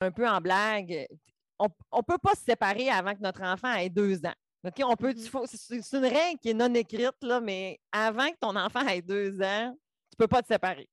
[0.00, 1.06] un peu en blague,
[1.58, 4.34] on ne peut pas se séparer avant que notre enfant ait deux ans.
[4.64, 5.46] OK, on peut, mm-hmm.
[5.46, 9.40] c'est une règle qui est non écrite, là, mais avant que ton enfant ait deux
[9.40, 9.74] ans,
[10.10, 10.88] tu ne peux pas te séparer.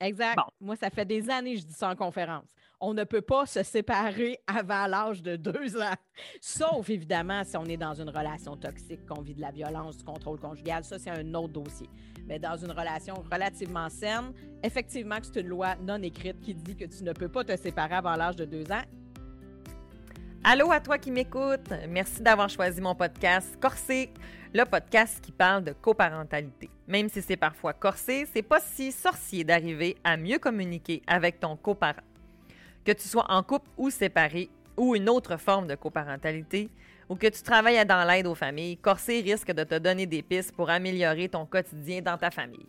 [0.00, 0.38] Exact.
[0.60, 2.48] Moi, ça fait des années que je dis ça en conférence.
[2.80, 5.94] On ne peut pas se séparer avant l'âge de deux ans.
[6.40, 10.04] Sauf, évidemment, si on est dans une relation toxique, qu'on vit de la violence, du
[10.04, 10.84] contrôle conjugal.
[10.84, 11.88] Ça, c'est un autre dossier.
[12.26, 14.32] Mais dans une relation relativement saine,
[14.62, 17.94] effectivement, c'est une loi non écrite qui dit que tu ne peux pas te séparer
[17.94, 18.82] avant l'âge de deux ans
[20.46, 21.72] Allô à toi qui m'écoute.
[21.88, 24.10] Merci d'avoir choisi mon podcast Corsé,
[24.54, 26.70] le podcast qui parle de coparentalité.
[26.86, 31.56] Même si c'est parfois corsé, c'est pas si sorcier d'arriver à mieux communiquer avec ton
[31.56, 32.04] coparent.
[32.84, 36.68] Que tu sois en couple ou séparé ou une autre forme de coparentalité,
[37.08, 40.52] ou que tu travailles dans l'aide aux familles, Corsé risque de te donner des pistes
[40.54, 42.66] pour améliorer ton quotidien dans ta famille.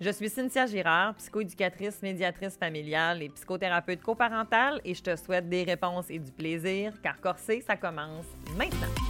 [0.00, 5.62] Je suis Cynthia Girard, psychoéducatrice, médiatrice familiale et psychothérapeute coparentale et je te souhaite des
[5.62, 9.09] réponses et du plaisir car Corsé, ça commence maintenant.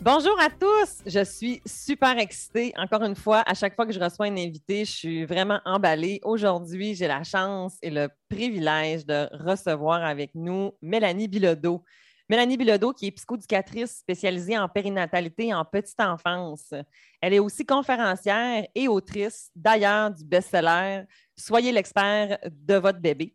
[0.00, 2.72] Bonjour à tous, je suis super excitée.
[2.76, 6.20] Encore une fois, à chaque fois que je reçois un invité, je suis vraiment emballée.
[6.22, 11.82] Aujourd'hui, j'ai la chance et le privilège de recevoir avec nous Mélanie Bilodeau.
[12.28, 16.72] Mélanie Bilodeau, qui est psychoducatrice spécialisée en périnatalité et en petite enfance.
[17.20, 21.02] Elle est aussi conférencière et autrice, d'ailleurs, du best-seller
[21.36, 23.34] Soyez l'expert de votre bébé.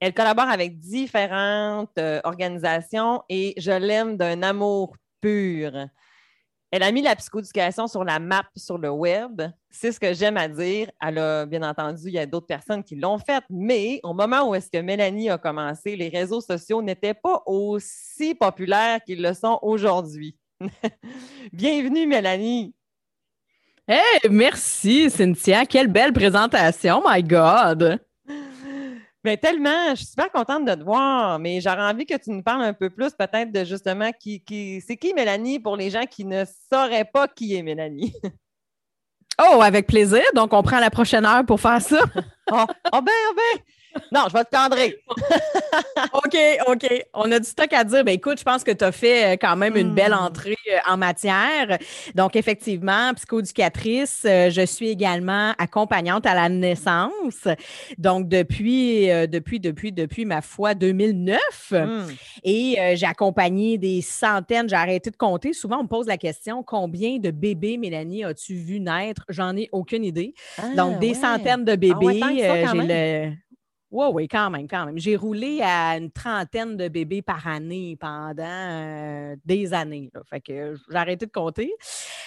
[0.00, 5.72] Elle collabore avec différentes euh, organisations et je l'aime d'un amour pur.
[6.72, 9.42] Elle a mis la psychoéducation sur la map sur le web.
[9.70, 10.88] C'est ce que j'aime à dire.
[11.00, 14.54] Elle bien entendu, il y a d'autres personnes qui l'ont fait, mais au moment où
[14.54, 19.58] est-ce que Mélanie a commencé, les réseaux sociaux n'étaient pas aussi populaires qu'ils le sont
[19.62, 20.36] aujourd'hui.
[21.52, 22.72] Bienvenue, Mélanie.
[23.88, 25.66] Hey, merci, Cynthia.
[25.66, 27.98] Quelle belle présentation, my God.
[29.22, 32.42] Bien, tellement, je suis super contente de te voir, mais j'aurais envie que tu nous
[32.42, 36.06] parles un peu plus peut-être de justement qui, qui c'est qui Mélanie pour les gens
[36.06, 38.14] qui ne sauraient pas qui est Mélanie?
[39.42, 40.22] Oh, avec plaisir.
[40.34, 42.02] Donc, on prend la prochaine heure pour faire ça.
[42.52, 43.62] oh, oh ben, oh ben.
[44.12, 44.98] Non, je vais te tendrer.
[46.12, 46.36] OK,
[46.66, 47.04] OK.
[47.14, 48.04] On a du stock à dire.
[48.04, 50.24] Ben, écoute, je pense que tu as fait euh, quand même une belle hmm.
[50.24, 51.78] entrée euh, en matière.
[52.14, 57.46] Donc, effectivement, psychoducatrice, euh, je suis également accompagnante à la naissance.
[57.98, 61.38] Donc, depuis, depuis, depuis, depuis ma foi 2009.
[61.72, 62.06] Hmm.
[62.42, 65.52] Et j'ai accompagné des centaines, j'ai arrêté de compter.
[65.52, 69.24] Souvent, on me pose la question combien de bébés, Mélanie, as-tu vu naître?
[69.28, 70.34] J'en ai aucune idée.
[70.76, 72.20] Donc, ah, des centaines de ah bébés.
[73.92, 74.98] Oui, oui, quand même, quand même.
[74.98, 80.12] J'ai roulé à une trentaine de bébés par année pendant euh, des années.
[80.28, 81.72] Fait que j'ai arrêté de compter.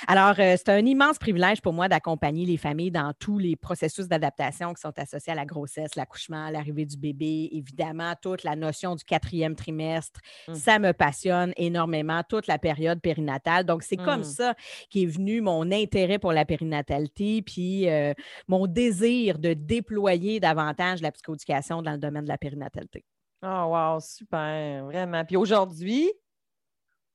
[0.07, 4.09] Alors, euh, c'est un immense privilège pour moi d'accompagner les familles dans tous les processus
[4.09, 8.95] d'adaptation qui sont associés à la grossesse, l'accouchement, l'arrivée du bébé, évidemment, toute la notion
[8.95, 10.19] du quatrième trimestre.
[10.49, 10.55] Mmh.
[10.55, 13.65] Ça me passionne énormément, toute la période périnatale.
[13.65, 14.25] Donc, c'est comme mmh.
[14.25, 14.55] ça
[14.89, 18.13] qu'est venu mon intérêt pour la périnatalité, puis euh,
[18.49, 23.05] mon désir de déployer davantage la psychoducation dans le domaine de la périnatalité.
[23.41, 25.25] Oh, wow, super, vraiment.
[25.25, 26.11] Puis aujourd'hui,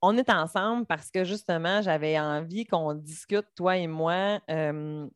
[0.01, 4.39] on est ensemble parce que justement, j'avais envie qu'on discute, toi et moi.
[4.49, 5.07] Euh,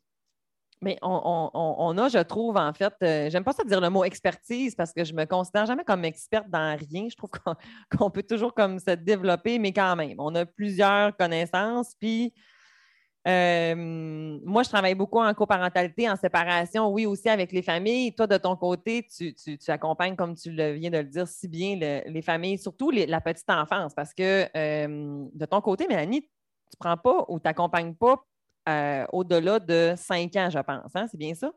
[0.82, 4.76] mais on, a, je trouve, en fait, euh, j'aime pas ça dire le mot expertise
[4.76, 7.08] parce que je me considère jamais comme experte dans rien.
[7.10, 7.30] Je trouve
[7.98, 11.94] qu'on peut toujours comme se développer, mais quand même, on a plusieurs connaissances.
[12.00, 12.34] Puis
[13.26, 18.14] euh, moi, je travaille beaucoup en coparentalité, en séparation, oui, aussi avec les familles.
[18.14, 21.76] Toi, de ton côté, tu, accompagnes, comme tu le viens de le dire si bien,
[22.06, 26.98] les familles, surtout la petite enfance, parce que euh, de ton côté, Mélanie, tu prends
[26.98, 28.26] pas ou tu n'accompagnes pas
[28.68, 30.96] euh, au-delà de cinq ans, je pense.
[30.96, 31.08] Hein?
[31.10, 31.52] C'est bien ça?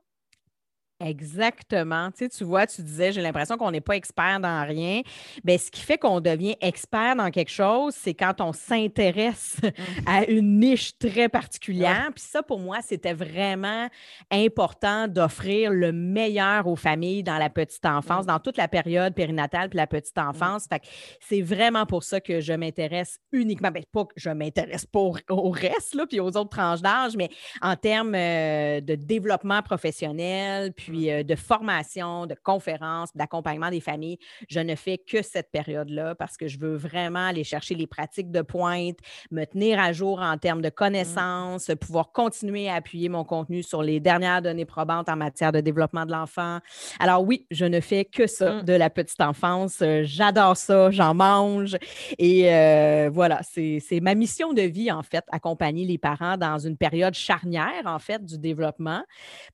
[0.99, 2.11] Exactement.
[2.11, 5.03] Tu, sais, tu vois, tu disais, j'ai l'impression qu'on n'est pas expert dans rien.
[5.45, 9.69] Bien, ce qui fait qu'on devient expert dans quelque chose, c'est quand on s'intéresse mmh.
[10.07, 12.11] à une niche très particulière.
[12.15, 13.89] Puis ça, pour moi, c'était vraiment
[14.31, 19.69] important d'offrir le meilleur aux familles dans la petite enfance, dans toute la période périnatale
[19.69, 20.67] puis la petite enfance.
[20.67, 20.81] Fait
[21.21, 25.51] c'est vraiment pour ça que je m'intéresse uniquement, bien, pas que je m'intéresse pas au,
[25.51, 27.29] reste, là, puis aux autres tranches d'âge, mais
[27.61, 33.81] en termes euh, de développement professionnel, puis puis euh, de formation, de conférences, d'accompagnement des
[33.81, 34.19] familles.
[34.49, 38.31] Je ne fais que cette période-là parce que je veux vraiment aller chercher les pratiques
[38.31, 38.99] de pointe,
[39.31, 40.73] me tenir à jour en termes de mmh.
[40.73, 45.61] connaissances, pouvoir continuer à appuyer mon contenu sur les dernières données probantes en matière de
[45.61, 46.61] développement de l'enfant.
[47.01, 48.63] Alors oui, je ne fais que ça mmh.
[48.63, 49.83] de la petite enfance.
[50.03, 51.77] J'adore ça, j'en mange.
[52.19, 56.77] Et euh, voilà, c'est ma mission de vie, en fait, accompagner les parents dans une
[56.77, 59.03] période charnière, en fait, du développement,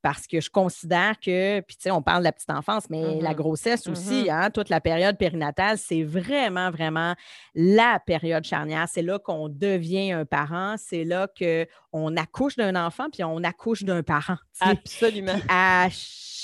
[0.02, 3.20] parce que je considère que, puis tu sais, on parle de la petite enfance, mais
[3.20, 3.34] la mm-hmm.
[3.34, 4.30] grossesse aussi, mm-hmm.
[4.44, 7.14] hein, toute la période périnatale, c'est vraiment, vraiment
[7.54, 8.86] la période charnière.
[8.92, 13.84] C'est là qu'on devient un parent, c'est là qu'on accouche d'un enfant, puis on accouche
[13.84, 14.36] d'un parent.
[14.60, 15.38] Absolument.
[15.48, 15.88] à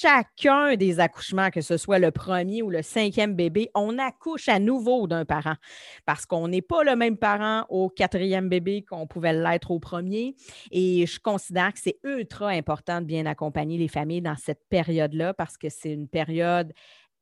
[0.00, 4.58] chacun des accouchements, que ce soit le premier ou le cinquième bébé, on accouche à
[4.58, 5.56] nouveau d'un parent
[6.06, 10.34] parce qu'on n'est pas le même parent au quatrième bébé qu'on pouvait l'être au premier.
[10.70, 15.34] Et je considère que c'est ultra important de bien accompagner les familles dans cette période-là
[15.34, 16.72] parce que c'est une période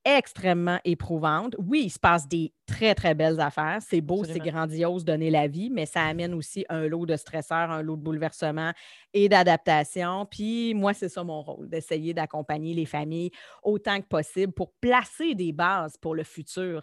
[0.06, 1.56] extrêmement éprouvante.
[1.58, 3.78] Oui, il se passe des très, très belles affaires.
[3.80, 7.72] C'est beau, c'est grandiose, donner la vie, mais ça amène aussi un lot de stresseurs,
[7.72, 8.72] un lot de bouleversements
[9.16, 10.26] et d'adaptation.
[10.26, 13.30] Puis moi, c'est ça mon rôle, d'essayer d'accompagner les familles
[13.62, 16.82] autant que possible pour placer des bases pour le futur.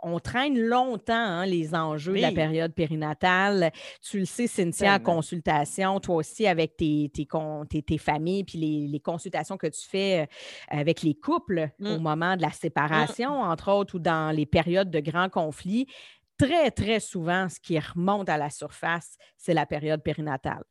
[0.00, 3.72] On traîne longtemps hein, les enjeux de la période périnatale.
[4.00, 9.00] Tu le sais, Cynthia, en consultation, toi aussi avec tes, tes, tes, familles, puis les,
[9.00, 10.26] consultations que tu fais euh,
[10.68, 12.02] avec les couples au mmh.
[12.02, 13.50] moment de la séparation, mmh.
[13.50, 15.88] entre autres, ou dans les périodes de grands conflits,
[16.38, 20.64] très, très souvent, ce qui remonte à la surface, c'est la période périnatale.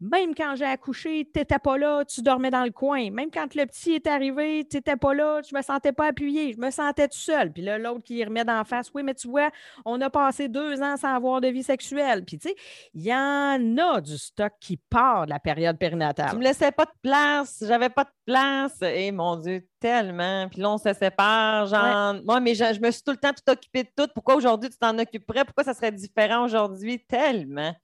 [0.00, 3.10] Même quand j'ai accouché, tu n'étais pas là, tu dormais dans le coin.
[3.10, 6.54] Même quand le petit est arrivé, tu n'étais pas là, je me sentais pas appuyé,
[6.54, 7.52] je me sentais tout seul.
[7.52, 9.50] Puis là, l'autre qui remet d'en face, oui, mais tu vois,
[9.84, 12.24] on a passé deux ans sans avoir de vie sexuelle.
[12.24, 12.54] Puis tu sais,
[12.94, 16.30] il y en a du stock qui part de la période périnatale.
[16.30, 18.80] Tu me laissais pas de place, j'avais pas de place.
[18.80, 20.48] Et eh, mon Dieu, tellement.
[20.48, 23.32] Puis là, on se sépare, genre, moi, mais je, je, me suis tout le temps
[23.32, 24.10] tout occupée de tout.
[24.14, 25.44] Pourquoi aujourd'hui tu t'en occuperais?
[25.44, 27.04] Pourquoi ça serait différent aujourd'hui?
[27.04, 27.74] Tellement.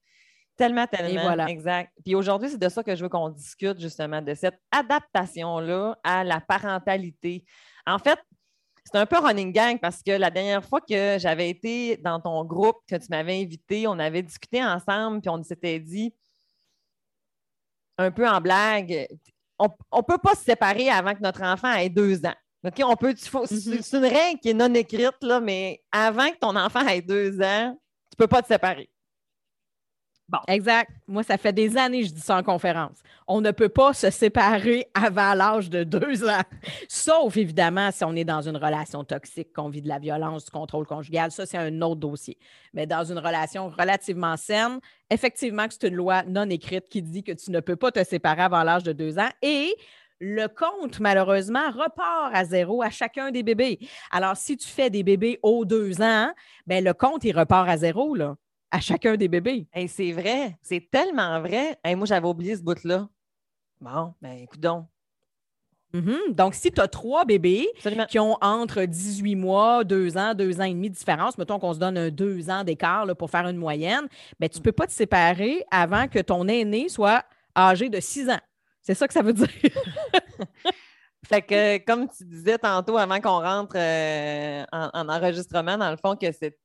[0.57, 1.21] Tellement, tellement.
[1.21, 1.49] voilà.
[1.49, 1.91] Exact.
[2.03, 6.23] Puis aujourd'hui, c'est de ça que je veux qu'on discute, justement, de cette adaptation-là à
[6.23, 7.45] la parentalité.
[7.85, 8.19] En fait,
[8.83, 12.43] c'est un peu running gang parce que la dernière fois que j'avais été dans ton
[12.43, 16.13] groupe, que tu m'avais invité, on avait discuté ensemble, puis on s'était dit,
[17.97, 19.07] un peu en blague,
[19.59, 22.35] on ne peut pas se séparer avant que notre enfant ait deux ans.
[22.63, 23.81] OK, on peut, mm-hmm.
[23.81, 27.39] c'est une règle qui est non écrite, là, mais avant que ton enfant ait deux
[27.41, 27.77] ans,
[28.09, 28.89] tu ne peux pas te séparer.
[30.47, 30.91] Exact.
[31.07, 32.97] Moi, ça fait des années que je dis ça en conférence.
[33.27, 36.43] On ne peut pas se séparer avant l'âge de deux ans.
[36.89, 40.51] Sauf, évidemment, si on est dans une relation toxique, qu'on vit de la violence, du
[40.51, 41.31] contrôle conjugal.
[41.31, 42.37] Ça, c'est un autre dossier.
[42.73, 44.79] Mais dans une relation relativement saine,
[45.09, 48.41] effectivement, c'est une loi non écrite qui dit que tu ne peux pas te séparer
[48.41, 49.29] avant l'âge de deux ans.
[49.41, 49.73] Et
[50.19, 53.79] le compte, malheureusement, repart à zéro à chacun des bébés.
[54.11, 56.33] Alors, si tu fais des bébés aux deux ans,
[56.65, 58.13] ben, le compte, il repart à zéro.
[58.13, 58.35] Là
[58.71, 59.67] à chacun des bébés.
[59.73, 61.79] et c'est vrai, c'est tellement vrai.
[61.95, 63.07] moi, j'avais oublié ce bout-là.
[63.79, 64.85] Bon, ben écoute donc.
[65.93, 66.33] Mm-hmm.
[66.33, 67.67] Donc, si tu as trois bébés
[68.09, 71.73] qui ont entre 18 mois, 2 ans, 2 ans et demi de différence, mettons qu'on
[71.73, 74.07] se donne un 2 ans d'écart pour faire une moyenne,
[74.39, 77.23] ben, tu ne peux pas te séparer avant que ton aîné soit
[77.55, 78.39] âgé de 6 ans.
[78.81, 79.47] C'est ça que ça veut dire.
[81.25, 85.97] fait que, comme tu disais tantôt avant qu'on rentre euh, en, en, enregistrement, dans le
[85.97, 86.57] fond, que c'est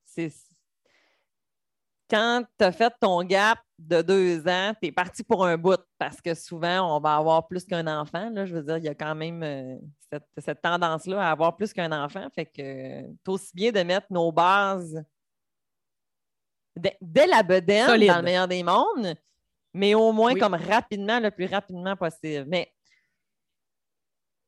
[2.12, 5.81] quand tu as fait ton gap de deux ans, tu es parti pour un bout
[5.99, 8.29] parce que souvent, on va avoir plus qu'un enfant.
[8.29, 9.79] Là, je veux dire, il y a quand même euh,
[10.37, 12.29] cette, tendance-là à avoir plus qu'un enfant.
[12.35, 12.53] Fait que
[13.25, 15.03] c'est aussi bien de mettre nos bases
[16.76, 19.15] dès, la bedaine dans le meilleur des mondes,
[19.73, 22.44] mais au moins comme rapidement, le plus rapidement possible.
[22.47, 22.70] Mais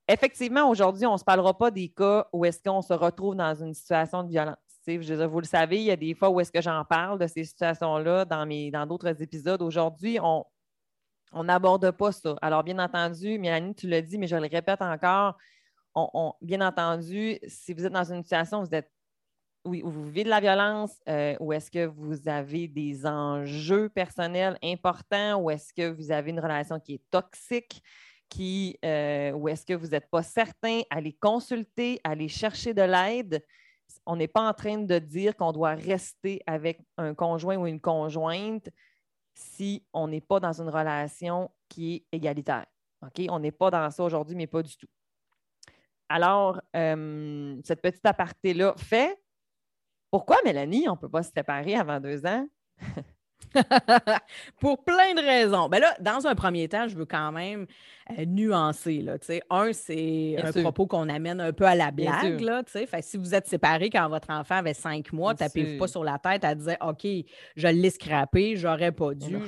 [0.06, 3.54] effectivement, aujourd'hui, on ne se parlera pas des cas où est-ce qu'on se retrouve dans
[3.54, 6.60] une situation de violence vous le savez, il y a des fois où est-ce que
[6.60, 9.62] j'en parle de ces situations-là dans, mes, dans d'autres épisodes.
[9.62, 12.36] Aujourd'hui, on n'aborde pas ça.
[12.42, 15.36] Alors, bien entendu, Mélanie, tu l'as dit, mais je le répète encore,
[16.40, 18.90] bien entendu, si vous êtes dans une situation où vous êtes
[19.64, 24.58] où vous vivez de la violence, euh, ou est-ce que vous avez des enjeux personnels
[24.62, 27.82] importants, ou est-ce que vous avez une relation qui est toxique,
[28.28, 33.42] qui, euh, ou est-ce que vous n'êtes pas certain, allez consulter, allez chercher de l'aide
[34.06, 37.80] on n'est pas en train de dire qu'on doit rester avec un conjoint ou une
[37.80, 38.68] conjointe
[39.34, 42.66] si on n'est pas dans une relation qui est égalitaire.
[43.28, 44.86] On n'est pas dans ça aujourd'hui, mais pas du tout.
[46.08, 49.18] Alors, euh, cette petite aparté-là fait
[50.10, 52.46] pourquoi, Mélanie, on ne peut pas se séparer avant deux ans?
[54.60, 55.68] Pour plein de raisons.
[55.68, 57.66] Ben là, dans un premier temps, je veux quand même
[58.10, 59.00] euh, nuancer.
[59.00, 59.16] Là,
[59.50, 62.40] un, c'est un propos qu'on amène un peu à la blague.
[62.40, 66.04] Là, fait, si vous êtes séparés quand votre enfant avait cinq mois, tapez-vous pas sur
[66.04, 67.06] la tête à dire OK,
[67.56, 69.38] je l'ai scrappé, j'aurais pas dû.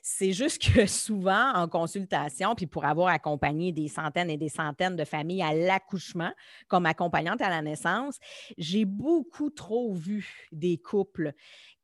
[0.00, 4.94] C'est juste que souvent, en consultation, puis pour avoir accompagné des centaines et des centaines
[4.94, 6.32] de familles à l'accouchement
[6.68, 8.20] comme accompagnante à la naissance,
[8.58, 11.32] j'ai beaucoup trop vu des couples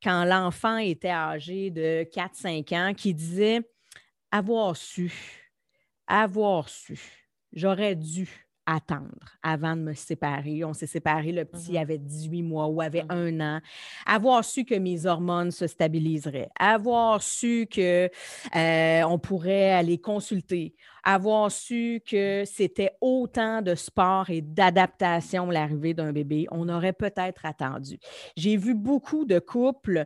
[0.03, 3.61] quand l'enfant était âgé de 4-5 ans qui disait
[4.31, 5.13] avoir su,
[6.07, 6.99] avoir su,
[7.53, 10.63] j'aurais dû attendre avant de me séparer.
[10.63, 11.81] On s'est séparés, le petit mm-hmm.
[11.81, 13.39] avait 18 mois ou avait mm-hmm.
[13.41, 13.61] un an.
[14.07, 16.51] Avoir su que mes hormones se stabiliseraient.
[16.61, 18.11] Avoir su que
[18.55, 20.75] euh, on pourrait aller consulter.
[21.03, 26.47] Avoir su que c'était autant de sport et d'adaptation l'arrivée d'un bébé.
[26.51, 27.99] On aurait peut-être attendu.
[28.37, 30.05] J'ai vu beaucoup de couples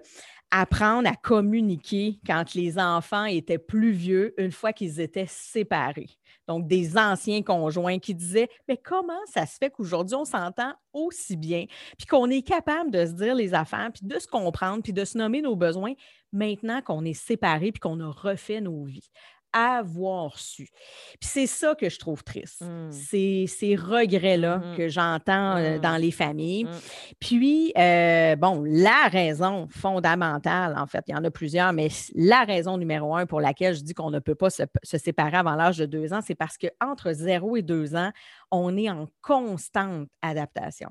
[0.53, 6.11] apprendre à communiquer quand les enfants étaient plus vieux une fois qu'ils étaient séparés
[6.49, 11.37] donc des anciens conjoints qui disaient Mais comment ça se fait qu'aujourd'hui on s'entend aussi
[11.37, 14.93] bien, puis qu'on est capable de se dire les affaires, puis de se comprendre, puis
[14.93, 15.93] de se nommer nos besoins
[16.33, 19.11] maintenant qu'on est séparés, puis qu'on a refait nos vies
[19.53, 20.69] avoir su.
[21.21, 22.63] Puis c'est ça que je trouve triste.
[22.63, 22.91] Mmh.
[22.91, 25.81] C'est ces regrets-là mmh que j'entends euh, mmh.
[25.81, 26.67] dans les familles.
[27.21, 32.45] Puis, euh, bon, la raison fondamentale, en fait, il y en a plusieurs, mais la
[32.45, 35.55] raison numéro un pour laquelle je dis qu'on ne peut pas se, se séparer avant
[35.55, 38.11] l'âge de deux ans, c'est parce qu'entre zéro et deux ans,
[38.51, 40.91] on est en constante adaptation.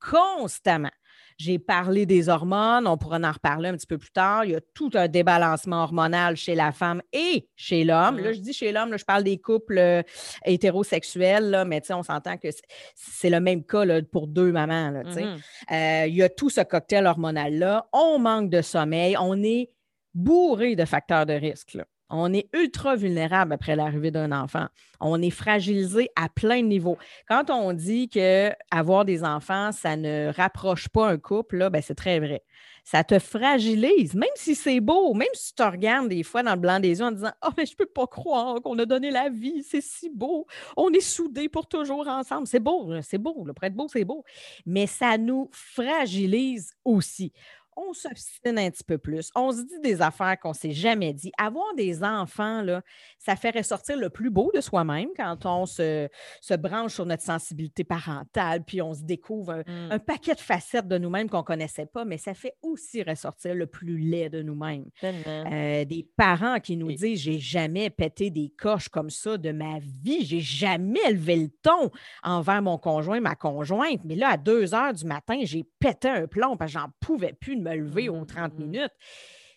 [0.00, 0.90] Constamment.
[1.36, 4.44] J'ai parlé des hormones, on pourra en reparler un petit peu plus tard.
[4.44, 8.18] Il y a tout un débalancement hormonal chez la femme et chez l'homme.
[8.18, 8.34] Là, mm-hmm.
[8.34, 10.02] je dis chez l'homme, je parle des couples euh,
[10.44, 12.48] hétérosexuels, là, mais on s'entend que
[12.94, 14.92] c'est le même cas pour deux mamans.
[14.92, 15.38] Mm-hmm.
[15.72, 17.88] Euh, il y a tout ce cocktail hormonal-là.
[17.92, 19.16] On manque de sommeil.
[19.18, 19.70] On est
[20.14, 21.76] bourré de facteurs de risque.
[22.16, 24.68] On est ultra vulnérable après l'arrivée d'un enfant.
[25.00, 26.96] On est fragilisé à plein de niveaux.
[27.28, 31.96] Quand on dit que avoir des enfants, ça ne rapproche pas un couple, ben, c'est
[31.96, 32.44] très vrai.
[32.84, 36.54] Ça te fragilise, même si c'est beau, même si tu te regardes des fois dans
[36.54, 38.86] le blanc des yeux en disant Oh, mais je ne peux pas croire qu'on a
[38.86, 42.46] donné la vie, c'est si beau, on est soudés pour toujours ensemble.
[42.46, 44.22] C'est beau, c'est beau, le prêtre beau, c'est beau.
[44.66, 47.32] Mais ça nous fragilise aussi
[47.76, 49.30] on s'obstine un petit peu plus.
[49.34, 51.32] On se dit des affaires qu'on ne s'est jamais dit.
[51.38, 52.82] Avoir des enfants, là,
[53.18, 56.08] ça fait ressortir le plus beau de soi-même quand on se,
[56.56, 59.98] branche sur notre sensibilité parentale, puis on se découvre un, mmh.
[60.00, 63.66] paquet de facettes de nous-mêmes qu'on ne connaissait pas, mais ça fait aussi ressortir le
[63.66, 64.86] plus laid de nous-mêmes.
[65.02, 69.78] Euh, des parents qui nous disent J'ai jamais pété des coches comme ça de ma
[69.78, 71.90] vie, j'ai jamais levé le ton
[72.22, 76.26] envers mon conjoint, ma conjointe, mais là, à deux heures du matin, j'ai pété un
[76.26, 78.66] plomb parce que j'en pouvais plus me lever aux 30 mmh, mmh, mmh.
[78.66, 78.92] minutes.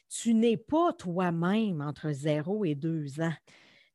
[0.10, 3.34] Tu n'es pas toi-même entre 0 et 2 ans.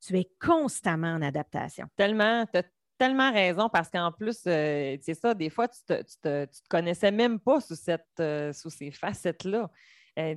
[0.01, 1.87] Tu es constamment en adaptation.
[1.97, 2.65] Tellement, tu as
[2.99, 7.41] tellement raison parce qu'en plus, euh, c'est ça, des fois, tu ne te, connaissais même
[7.41, 9.71] pas sous, cette, euh, sous ces facettes-là.
[10.19, 10.37] Euh,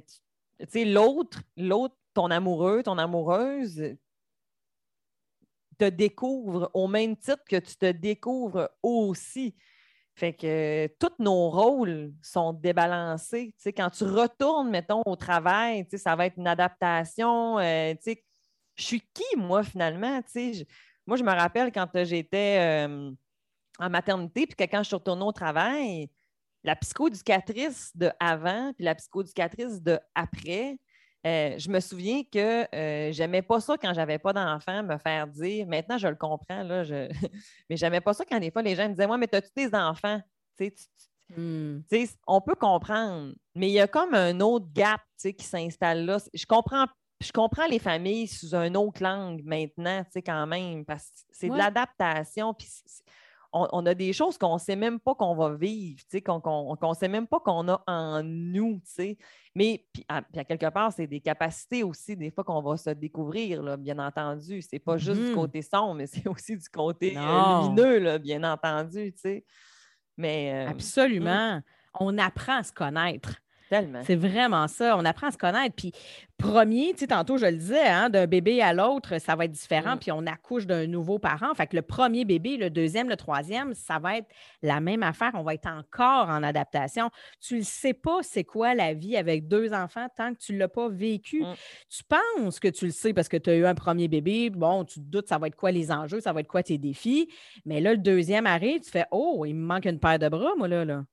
[0.60, 3.96] tu sais, l'autre, l'autre, ton amoureux, ton amoureuse,
[5.78, 9.56] te découvre au même titre que tu te découvres aussi.
[10.16, 13.54] Fait que tous nos rôles sont débalancés.
[13.76, 17.60] quand tu retournes, mettons, au travail, ça va être une adaptation.
[17.60, 20.22] Euh, je suis qui, moi, finalement?
[21.06, 23.12] moi, je me rappelle quand j'étais euh,
[23.78, 26.10] en maternité, puis que quand je suis retournée au travail,
[26.64, 30.78] la psychoducatrice de avant, puis la psychoducatrice de après,
[31.26, 35.28] euh, je me souviens que euh, j'aimais pas ça quand j'avais pas d'enfant, me faire
[35.28, 37.10] dire, maintenant je le comprends, là, je...
[37.70, 39.74] mais j'aimais pas ça quand des fois les gens me disaient, moi, mais as-tu des
[39.74, 40.22] enfants?
[41.36, 41.80] Hmm.
[42.28, 46.20] On peut comprendre, mais il y a comme un autre gap qui s'installe là.
[46.34, 46.86] Je comprends,
[47.20, 51.58] je comprends les familles sous un autre langue maintenant, quand même, parce que c'est de
[51.58, 52.54] l'adaptation.
[52.54, 52.68] Puis
[53.56, 57.08] on, a des choses qu'on ne sait même pas qu'on va vivre, qu'on ne sait
[57.08, 58.82] même pas qu'on a en nous.
[59.56, 63.98] Mais à, quelque part, c'est des capacités aussi, des fois, qu'on va se découvrir, bien
[64.00, 64.62] entendu.
[64.62, 65.36] Ce n'est pas juste du mm-hmm.
[65.36, 69.14] côté sombre, mais c'est aussi du côté euh, lumineux, bien entendu.
[70.18, 71.62] Mais, euh, Absolument.
[71.98, 73.36] On apprend à se connaître.
[74.04, 74.98] C'est vraiment ça.
[74.98, 75.76] On apprend à se connaître.
[75.76, 75.92] Puis,
[76.38, 79.52] premier, tu sais, tantôt, je le disais, hein, d'un bébé à l'autre, ça va être
[79.52, 79.96] différent.
[79.96, 80.00] Mm.
[80.00, 81.54] Puis, on accouche d'un nouveau parent.
[81.56, 84.28] Fait que le premier bébé, le deuxième, le troisième, ça va être
[84.62, 85.32] la même affaire.
[85.34, 87.10] On va être encore en adaptation.
[87.40, 90.60] Tu ne sais pas c'est quoi la vie avec deux enfants tant que tu ne
[90.60, 91.42] l'as pas vécu.
[91.42, 91.54] Mm.
[91.90, 94.50] Tu penses que tu le sais parce que tu as eu un premier bébé.
[94.50, 96.78] Bon, tu te doutes, ça va être quoi les enjeux, ça va être quoi tes
[96.78, 97.30] défis.
[97.66, 100.52] Mais là, le deuxième arrive, tu fais Oh, il me manque une paire de bras,
[100.58, 100.86] moi, là.
[100.86, 101.04] là.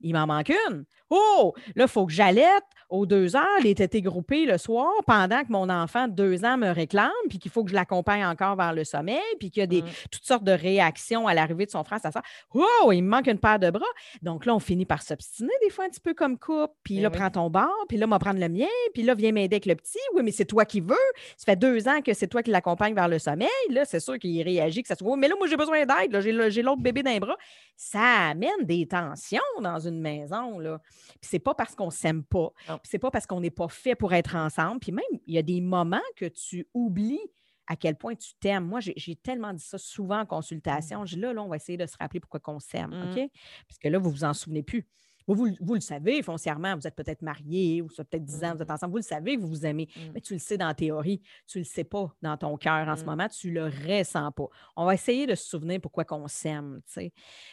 [0.00, 0.84] Il m'en manque une.
[1.10, 5.42] Oh, là, il faut que j'allaite aux deux heures, les tétés groupés le soir, pendant
[5.42, 8.56] que mon enfant de deux ans me réclame, puis qu'il faut que je l'accompagne encore
[8.56, 9.88] vers le sommeil, puis qu'il y a des, mm.
[10.10, 12.22] toutes sortes de réactions à l'arrivée de son frère, sa soeur.
[12.52, 13.86] Oh, il me manque une paire de bras.
[14.22, 16.74] Donc là, on finit par s'obstiner des fois un petit peu comme couple.
[16.82, 19.32] Puis eh là, prends ton bord, puis là, m'a prendre le mien, puis là, viens
[19.32, 19.98] m'aider avec le petit.
[20.14, 20.96] Oui, mais c'est toi qui veux.
[21.36, 23.48] Ça fait deux ans que c'est toi qui l'accompagne vers le sommeil.
[23.70, 25.16] Là, c'est sûr qu'il réagit, que ça se voit.
[25.16, 26.20] Mais là, moi, j'ai besoin d'aide.
[26.20, 27.36] J'ai l'autre bébé les bras.
[27.76, 30.58] Ça amène des tensions dans une maison.
[30.58, 30.80] Là.
[31.20, 32.52] Puis c'est pas parce qu'on s'aime pas.
[32.66, 34.80] Puis c'est pas parce qu'on n'est pas fait pour être ensemble.
[34.80, 37.30] Puis même, il y a des moments que tu oublies
[37.66, 38.66] à quel point tu t'aimes.
[38.66, 41.06] Moi, j'ai tellement dit ça souvent en consultation.
[41.06, 43.10] Je dis là, là, on va essayer de se rappeler pourquoi on s'aime, mmh.
[43.10, 43.30] OK?
[43.68, 44.86] Parce que là, vous vous en souvenez plus.
[45.26, 48.68] Vous, le savez foncièrement, vous êtes peut-être marié ou ça peut-être 10 ans, vous êtes
[48.68, 48.72] mmh.
[48.72, 51.22] ensemble, vous le savez que vous vous aimez, mais tu le sais dans la théorie,
[51.46, 54.48] tu le sais pas dans ton cœur en ce moment, tu le ressens pas.
[54.76, 56.80] On va essayer de se souvenir pourquoi qu'on s'aime,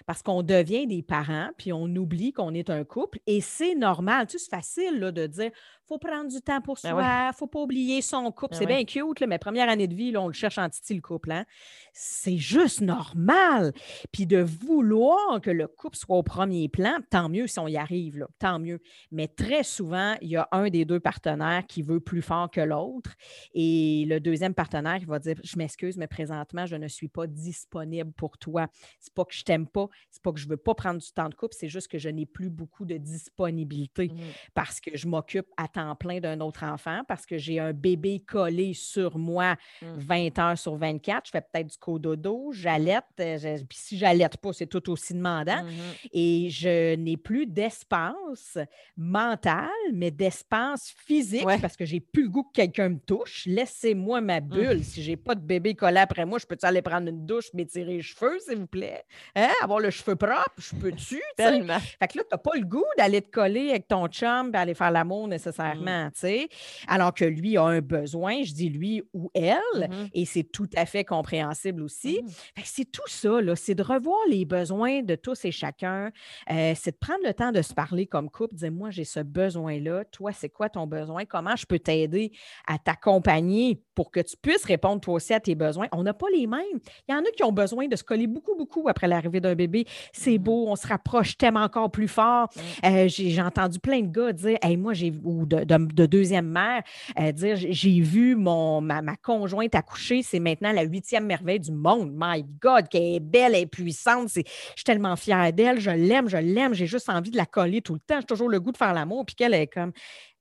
[0.05, 4.27] parce qu'on devient des parents, puis on oublie qu'on est un couple, et c'est normal,
[4.27, 5.51] tu sais, c'est facile là, de dire,
[5.87, 8.53] faut prendre du temps pour ben soi, il ne faut pas oublier son couple.
[8.53, 10.69] Ben c'est bien cute, là, mais première année de vie, là, on le cherche en
[10.69, 11.31] titi, le couple.
[11.31, 11.45] Hein.
[11.93, 13.73] C'est juste normal.
[14.11, 17.77] Puis de vouloir que le couple soit au premier plan, tant mieux si on y
[17.77, 18.79] arrive, là, tant mieux.
[19.11, 22.61] Mais très souvent, il y a un des deux partenaires qui veut plus fort que
[22.61, 23.15] l'autre.
[23.53, 27.25] Et le deuxième partenaire, il va dire Je m'excuse, mais présentement, je ne suis pas
[27.27, 28.67] disponible pour toi.
[28.99, 31.29] C'est pas que je t'aime pas, c'est pas que je veux pas prendre du temps
[31.29, 34.17] de couple, c'est juste que je n'ai plus beaucoup de disponibilité mmh.
[34.53, 38.19] parce que je m'occupe à en plein d'un autre enfant parce que j'ai un bébé
[38.19, 40.41] collé sur moi 20 mmh.
[40.41, 41.27] heures sur 24.
[41.27, 43.03] Je fais peut-être du cododo, j'allaite.
[43.19, 45.63] Euh, puis si j'allaite pas, c'est tout aussi demandant.
[45.63, 45.69] Mmh
[46.13, 48.57] Et je n'ai plus d'espace
[48.95, 53.45] mental, mais d'espace physique parce que j'ai plus le goût que quelqu'un me touche.
[53.45, 54.47] Laissez-moi ma mmh.
[54.47, 54.83] bulle.
[54.83, 57.97] Si j'ai pas de bébé collé après moi, je peux aller prendre une douche, m'étirer
[57.97, 59.03] les cheveux, s'il vous plaît?
[59.35, 59.49] Hein?
[59.61, 61.21] Avoir le cheveu propre, je peux-tu?
[61.37, 64.57] Fait que là, tu n'as pas le goût d'aller te coller avec ton chum et
[64.57, 66.47] aller faire l'amour nécessairement Mmh.
[66.87, 69.55] Alors que lui a un besoin, je dis lui ou elle,
[69.89, 72.21] mmh et c'est tout à fait compréhensible aussi.
[72.23, 72.61] Mmh.
[72.63, 76.11] C'est tout ça, c'est de revoir les besoins de tous et chacun,
[76.51, 79.19] euh, c'est de prendre le temps de se parler comme couple, dire moi j'ai ce
[79.19, 82.31] besoin-là, toi c'est quoi ton besoin, comment je peux t'aider
[82.67, 85.87] à t'accompagner pour que tu puisses répondre toi aussi à tes besoins?
[85.91, 86.79] On n'a pas les mêmes.
[87.07, 89.55] Il y en a qui ont besoin de se coller beaucoup, beaucoup après l'arrivée d'un
[89.55, 89.85] bébé.
[90.11, 92.49] C'est beau, on se rapproche, tellement encore plus fort.
[92.83, 96.83] Euh, j'ai entendu plein de gars dire, hey, moi j'ai ou de, de, deuxième mère,
[97.19, 102.11] euh, dire j'ai vu mon, ma, conjointe accoucher, c'est maintenant la huitième merveille du monde.
[102.13, 104.29] My God, qu'elle est belle, elle est puissante.
[104.35, 107.81] je suis tellement fière d'elle, je l'aime, je l'aime, j'ai juste envie de la coller
[107.81, 108.19] tout le temps.
[108.19, 109.91] J'ai toujours le goût de faire l'amour, puis qu'elle est comme.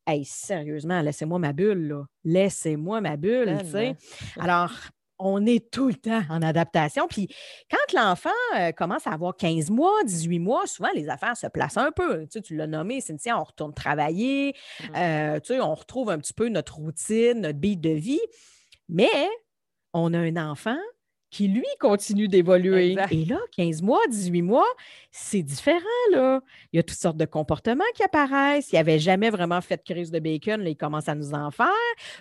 [0.06, 2.04] Hey, sérieusement, laissez-moi ma bulle, là.
[2.24, 3.96] Laissez-moi ma bulle, tu sais.
[4.38, 4.70] Alors,
[5.18, 7.06] on est tout le temps en adaptation.
[7.08, 7.28] Puis
[7.70, 11.76] quand l'enfant euh, commence à avoir 15 mois, 18 mois, souvent les affaires se placent
[11.76, 12.26] un peu.
[12.28, 14.96] Tu, tu l'as nommé, Cynthia, on retourne travailler, mmh.
[14.96, 18.20] euh, tu sais, on retrouve un petit peu notre routine, notre beat de vie.
[18.88, 19.28] Mais
[19.92, 20.78] on a un enfant
[21.30, 22.96] qui, lui, continue d'évoluer.
[23.10, 24.66] Et là, 15 mois, 18 mois,
[25.10, 25.80] c'est différent,
[26.12, 26.40] là.
[26.72, 28.72] Il y a toutes sortes de comportements qui apparaissent.
[28.72, 31.50] Il avait jamais vraiment fait de crise de bacon, là, il commence à nous en
[31.50, 31.66] faire.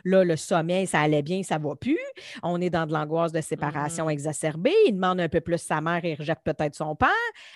[0.03, 1.99] Là, le sommeil, ça allait bien, ça va plus.
[2.43, 4.11] On est dans de l'angoisse de séparation mm-hmm.
[4.11, 4.75] exacerbée.
[4.87, 7.09] Il demande un peu plus sa mère et rejette peut-être son père.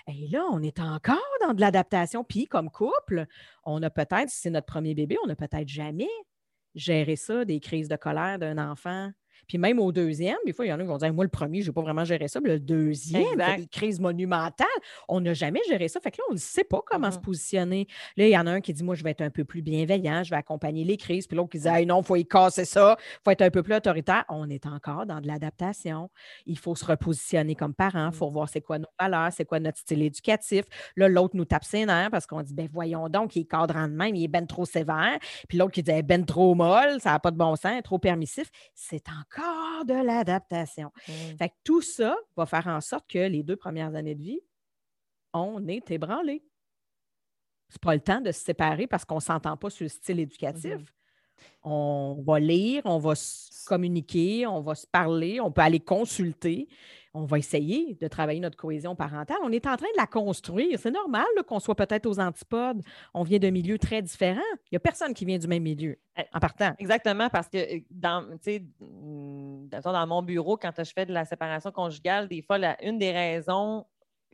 [0.07, 2.23] Et là, on est encore dans de l'adaptation.
[2.23, 3.25] Puis, comme couple,
[3.63, 6.09] on a peut-être, si c'est notre premier bébé, on n'a peut-être jamais
[6.75, 9.11] géré ça, des crises de colère d'un enfant
[9.49, 11.29] puis même au deuxième, des fois, il y en a qui vont dire Moi, le
[11.29, 12.39] premier, je n'ai pas vraiment géré ça.
[12.39, 14.67] Mais le deuxième, une crise monumentale,
[15.07, 15.99] on n'a jamais géré ça.
[15.99, 17.21] Fait que là, on ne sait pas comment se mm-hmm.
[17.21, 17.87] positionner.
[18.15, 19.63] Là, il y en a un qui dit Moi, je vais être un peu plus
[19.63, 21.25] bienveillant, je vais accompagner les crises.
[21.25, 23.63] Puis l'autre qui dit Non, il faut y casser ça, il faut être un peu
[23.63, 24.23] plus autoritaire.
[24.29, 26.11] On est encore dans de l'adaptation.
[26.45, 28.33] Il faut se repositionner comme parent, il faut mm.
[28.33, 30.65] voir c'est quoi nos valeurs, c'est quoi notre style éducatif.
[30.95, 33.87] Là, l'autre nous tape ses nerfs parce qu'on dit Ben voyons donc, il est cadrant
[33.87, 35.17] de même, il est ben trop sévère.
[35.47, 38.51] Puis l'autre qui dit Ben trop molle, ça n'a pas de bon sens, trop permissif.
[38.75, 39.38] C'est encore
[39.85, 40.91] de l'adaptation.
[41.07, 41.11] Mmh.
[41.37, 44.41] Fait que tout ça va faire en sorte que les deux premières années de vie,
[45.33, 46.43] on est ébranlé.
[47.69, 50.19] C'est pas le temps de se séparer parce qu'on ne s'entend pas sur le style
[50.19, 50.75] éducatif.
[50.75, 50.85] Mmh
[51.63, 56.67] on va lire, on va se communiquer, on va se parler, on peut aller consulter,
[57.13, 59.37] on va essayer de travailler notre cohésion parentale.
[59.43, 60.77] On est en train de la construire.
[60.79, 62.81] C'est normal qu'on soit peut-être aux antipodes.
[63.13, 64.41] On vient d'un milieu très différent.
[64.65, 66.73] Il n'y a personne qui vient du même milieu eh, en partant.
[66.77, 71.71] Exactement, parce que euh, dans, mm, dans mon bureau, quand je fais de la séparation
[71.71, 73.85] conjugale, des fois, une des raisons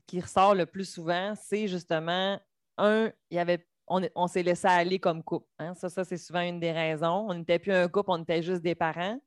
[0.05, 2.39] qui ressort le plus souvent, c'est justement,
[2.77, 5.47] un, il y avait on, s'est laissé aller comme couple.
[5.59, 5.73] Hein.
[5.75, 7.27] Ça, ça c'est souvent une des raisons.
[7.29, 9.19] On n'était plus un couple, on était juste des parents.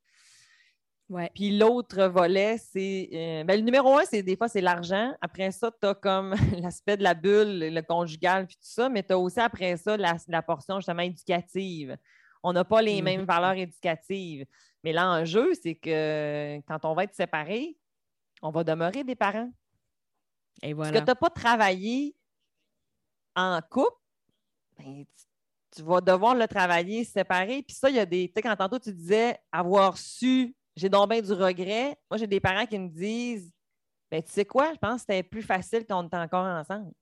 [1.09, 1.31] Ouais.
[1.35, 3.09] Puis l'autre volet, c'est.
[3.15, 5.15] euh, ben, le numéro un, c'est des fois, c'est l'argent.
[5.23, 9.03] Après ça, tu as comme l'aspect de la bulle, le conjugal, puis tout ça, mais
[9.03, 11.97] tu as aussi après ça la, la portion justement éducative.
[12.43, 13.05] On n'a pas les Mhm.
[13.05, 14.45] mêmes valeurs éducatives.
[14.85, 17.77] Mais l'enjeu, c'est que quand on va être séparés,
[18.43, 19.51] on va demeurer des parents.
[20.63, 21.01] Et Parce voilà.
[21.01, 22.15] que tu n'as pas travaillé
[23.35, 23.97] en couple,
[24.79, 25.25] ben, tu,
[25.77, 27.63] tu vas devoir le travailler séparé.
[27.63, 28.29] Puis ça, il y a des.
[28.29, 31.99] Tu sais, quand tantôt tu disais avoir su, j'ai donc bien du regret.
[32.11, 33.53] Moi, j'ai des parents qui me disent
[34.11, 36.93] ben, tu sais quoi, je pense que c'était plus facile quand on était encore ensemble.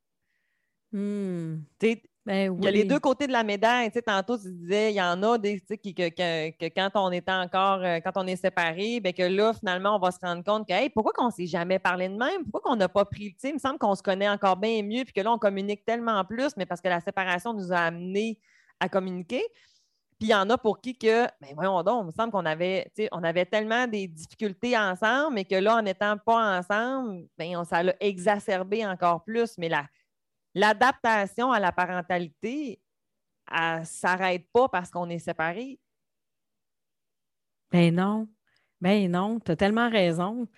[0.93, 1.59] Hmm.
[1.79, 3.89] Tu Ben il y a les deux côtés de la médaille.
[3.89, 6.51] Tu sais, tantôt, tu disais, il y en a des, tu sais, qui, que, que-
[6.51, 9.99] que quand on est encore, euh, quand on est séparés, ben que là, finalement, on
[10.01, 12.43] va se rendre compte que, hey, pourquoi qu'on ne s'est jamais parlé de même?
[12.51, 14.83] Pourquoi qu'on n'a pas pris, tu sais, il me semble qu'on se connaît encore bien
[14.83, 17.77] mieux, puis que là, on communique tellement plus, mais parce que la séparation nous a
[17.77, 18.41] amenés
[18.81, 19.45] à communiquer.
[20.19, 22.47] Puis il y en a pour qui que, ben voyons donc, il me semble qu'on
[22.47, 27.57] avait, on avait tellement des difficultés ensemble, mais que là, en n'étant pas ensemble, ben,
[27.59, 29.59] on, ça l'a exacerbé encore plus.
[29.59, 29.85] Mais la,
[30.57, 32.81] l'adaptation à la parentalité,
[33.55, 35.79] elle ne s'arrête pas parce qu'on est séparés.
[37.71, 38.29] Ben non.
[38.81, 40.49] Ben non, tu as tellement raison.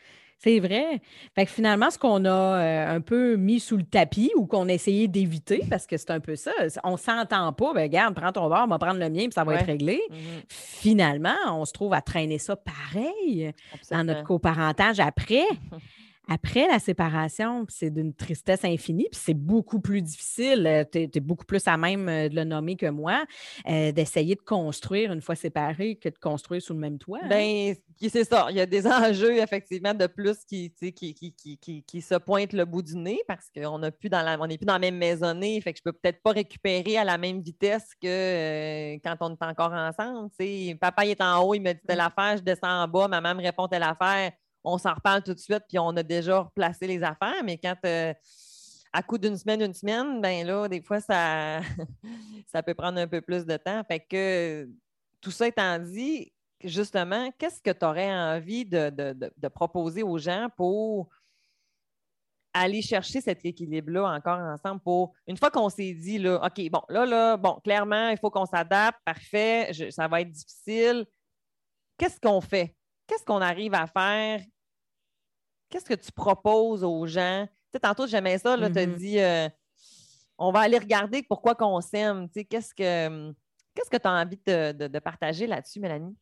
[0.41, 1.01] C'est vrai.
[1.35, 4.69] Fait que finalement, ce qu'on a euh, un peu mis sous le tapis ou qu'on
[4.69, 6.53] a essayé d'éviter, parce que c'est un peu ça,
[6.85, 9.43] on s'entend pas, ben regarde, prends ton verre, on va prendre le mien, puis ça
[9.43, 9.59] va Ouais.
[9.61, 10.01] être réglé.
[10.49, 13.53] Finalement, on se trouve à traîner ça pareil
[13.91, 15.45] dans notre coparentage après.
[16.29, 21.47] Après la séparation, c'est d'une tristesse infinie, puis c'est beaucoup plus difficile, tu es, beaucoup
[21.47, 23.25] plus à même euh, de le nommer que moi,
[23.69, 27.21] euh, d'essayer de construire une fois séparés que de construire sous le même toit.
[27.23, 27.29] hein.
[27.29, 27.75] Ben,
[28.09, 28.47] c'est ça.
[28.51, 31.83] Il y a des enjeux, effectivement, de plus qui, tu sais, qui, qui, qui, qui,
[31.83, 34.59] qui se pointent le bout du nez parce qu'on n'est plus dans la on n'est
[34.59, 35.61] plus dans la même maisonnée.
[35.61, 39.31] Fait que je peux peut-être pas récupérer à la même vitesse que euh, quand on
[39.31, 40.31] est encore ensemble.
[40.79, 43.35] Papa il est en haut, il me dit telle affaire, je descends en bas, maman
[43.35, 44.33] me répond telle affaire.
[44.71, 47.43] On s'en reparle tout de suite, puis on a déjà replacé les affaires.
[47.45, 48.13] Mais quand euh,
[48.93, 51.61] à coup d'une semaine, une semaine, ben là, des fois, ça,
[52.47, 53.83] ça peut prendre un peu plus de temps.
[53.85, 54.69] Fait que
[55.21, 61.09] tout ça étant dit, justement, qu'est-ce que tu aurais envie de, proposer aux gens pour
[62.55, 66.83] aller chercher cet équilibre-là encore ensemble pour une fois qu'on s'est dit là, OK, bon,
[66.89, 71.07] là, là, bon, clairement, il faut qu'on s'adapte, parfait, ça va être difficile.
[71.97, 72.75] Qu'est-ce qu'on fait?
[73.07, 74.41] Qu'est-ce qu'on arrive à faire?
[75.69, 77.47] Qu'est-ce que tu proposes aux gens?
[77.47, 78.97] Tu sais, tantôt, j'aimais ça, là, tu as Mhm.
[78.97, 79.49] dit euh,
[80.39, 82.29] on va aller regarder pourquoi qu'on s'aime.
[82.29, 83.33] Tu sais, qu'est-ce que
[83.75, 86.17] qu'est-ce que tu as envie de, de- de partager là-dessus, Mélanie?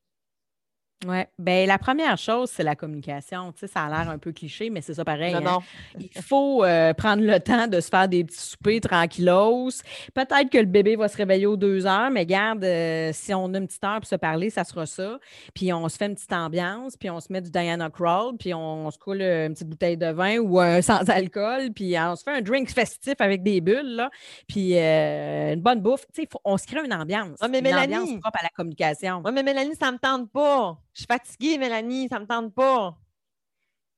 [1.04, 1.18] Oui.
[1.38, 3.52] Ben, la première chose, c'est la communication.
[3.52, 5.35] Tu sais, ça a l'air un peu cliché, mais c'est ça pareil.
[5.35, 5.42] non, hein.
[5.44, 5.61] non.
[6.00, 9.68] Il faut euh, prendre le temps de se faire des petits soupers tranquillos.
[10.14, 13.52] Peut-être que le bébé va se réveiller aux deux heures, mais garde, euh, si on
[13.52, 15.18] a une petite heure pour se parler, ça sera ça.
[15.54, 18.54] Puis on se fait une petite ambiance, puis on se met du Diana Crawl, puis
[18.54, 22.16] on, se coule euh, une petite bouteille de vin ou euh, sans alcool, puis on
[22.16, 24.11] se fait un drink festif avec des bulles, là,
[24.48, 26.06] puis une bonne bouffe.
[26.14, 27.38] Tu sais, faut- on se crée une ambiance.
[27.50, 27.96] Mais une Mélanie!
[27.96, 29.22] ambiance propre à la communication.
[29.24, 30.78] Oui, mais Mélanie, ça ne me tente pas.
[30.96, 32.96] Je suis fatiguée, Mélanie, ça ne me tente pas.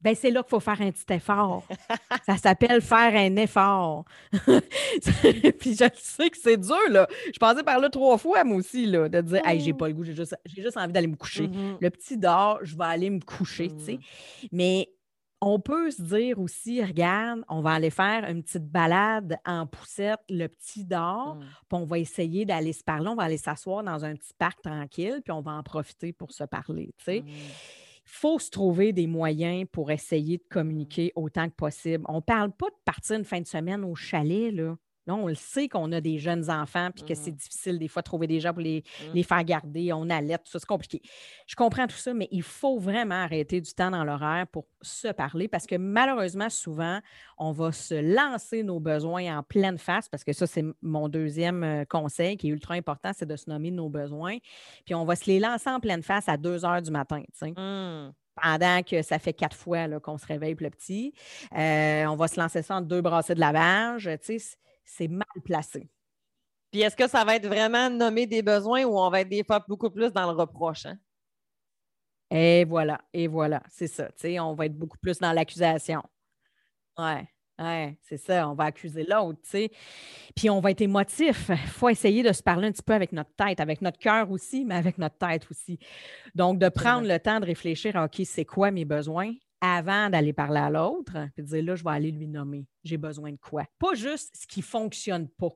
[0.01, 1.65] Ben, c'est là qu'il faut faire un petit effort.
[2.27, 4.05] ça s'appelle faire un effort.
[4.33, 7.07] Puis je sais que c'est dur, là.
[7.33, 9.95] Je passais par là trois fois, moi aussi, là, de dire, hey, j'ai pas le
[9.95, 11.47] goût, j'ai juste, juste envie d'aller me coucher.
[11.47, 11.79] Mhm.
[11.81, 13.99] Le petit dort, je vais aller me coucher, tu sais.
[14.51, 14.89] Mais
[15.41, 20.19] on peut se dire aussi, regarde, on va aller faire une petite balade en poussette,
[20.29, 21.41] le petit dort, Mhm.
[21.69, 24.61] puis on va essayer d'aller se parler, on va aller s'asseoir dans un petit parc
[24.63, 27.23] tranquille, puis on va en profiter pour se parler, il
[28.05, 32.05] faut se trouver des moyens pour essayer de communiquer autant que possible.
[32.09, 34.77] On ne parle pas de partir une fin de semaine au chalet, là.
[35.09, 37.37] Là, on le sait qu'on a des jeunes enfants puis que c'est Mhm.
[37.37, 39.15] difficile des fois de trouver des gens pour les, Mhm.
[39.15, 39.93] les faire garder.
[39.93, 41.01] On allait, tout ça, c'est compliqué.
[41.47, 45.09] Je comprends tout ça, mais il faut vraiment arrêter du temps dans l'horaire pour se
[45.09, 47.01] parler parce que malheureusement, souvent,
[47.39, 51.65] on va se lancer nos besoins en pleine face parce que ça, c'est mon deuxième
[51.65, 54.37] euh, conseil qui est ultra important, c'est de se nommer nos besoins.
[54.85, 57.23] Puis on va se les lancer en pleine face à 2 heures du matin.
[57.23, 58.13] tu sais Mhm.
[58.41, 61.13] pendant que ça fait quatre fois qu'on se réveille pour le petit.
[61.57, 64.09] Euh, on va se lancer ça en deux brassées de lavage.
[64.91, 65.91] C'est mal placé.
[66.71, 69.45] Puis est-ce que ça va être vraiment nommer des besoins ou on va être des
[69.45, 70.87] fois beaucoup plus dans le reproche?
[70.87, 70.99] hein?
[72.31, 74.07] Et voilà, et voilà, c'est ça.
[74.09, 76.03] Tu sais, on va être beaucoup plus dans l'accusation.
[76.99, 78.49] Ouais, ouais, c'est ça.
[78.49, 79.71] On va accuser l'autre, tu sais.
[80.37, 81.49] Puis on va être émotif.
[81.51, 84.31] Il faut essayer de se parler un petit peu avec notre tête, avec notre cœur
[84.31, 85.79] aussi, mais avec notre tête aussi.
[86.35, 89.33] Donc, de prendre le temps de réfléchir à OK, c'est quoi mes besoins?
[89.61, 92.67] Avant d'aller parler à l'autre, puis de dire là, je vais aller lui nommer.
[92.85, 93.65] J'ai besoin de quoi?
[93.79, 95.51] Pas juste ce qui ne fonctionne pas.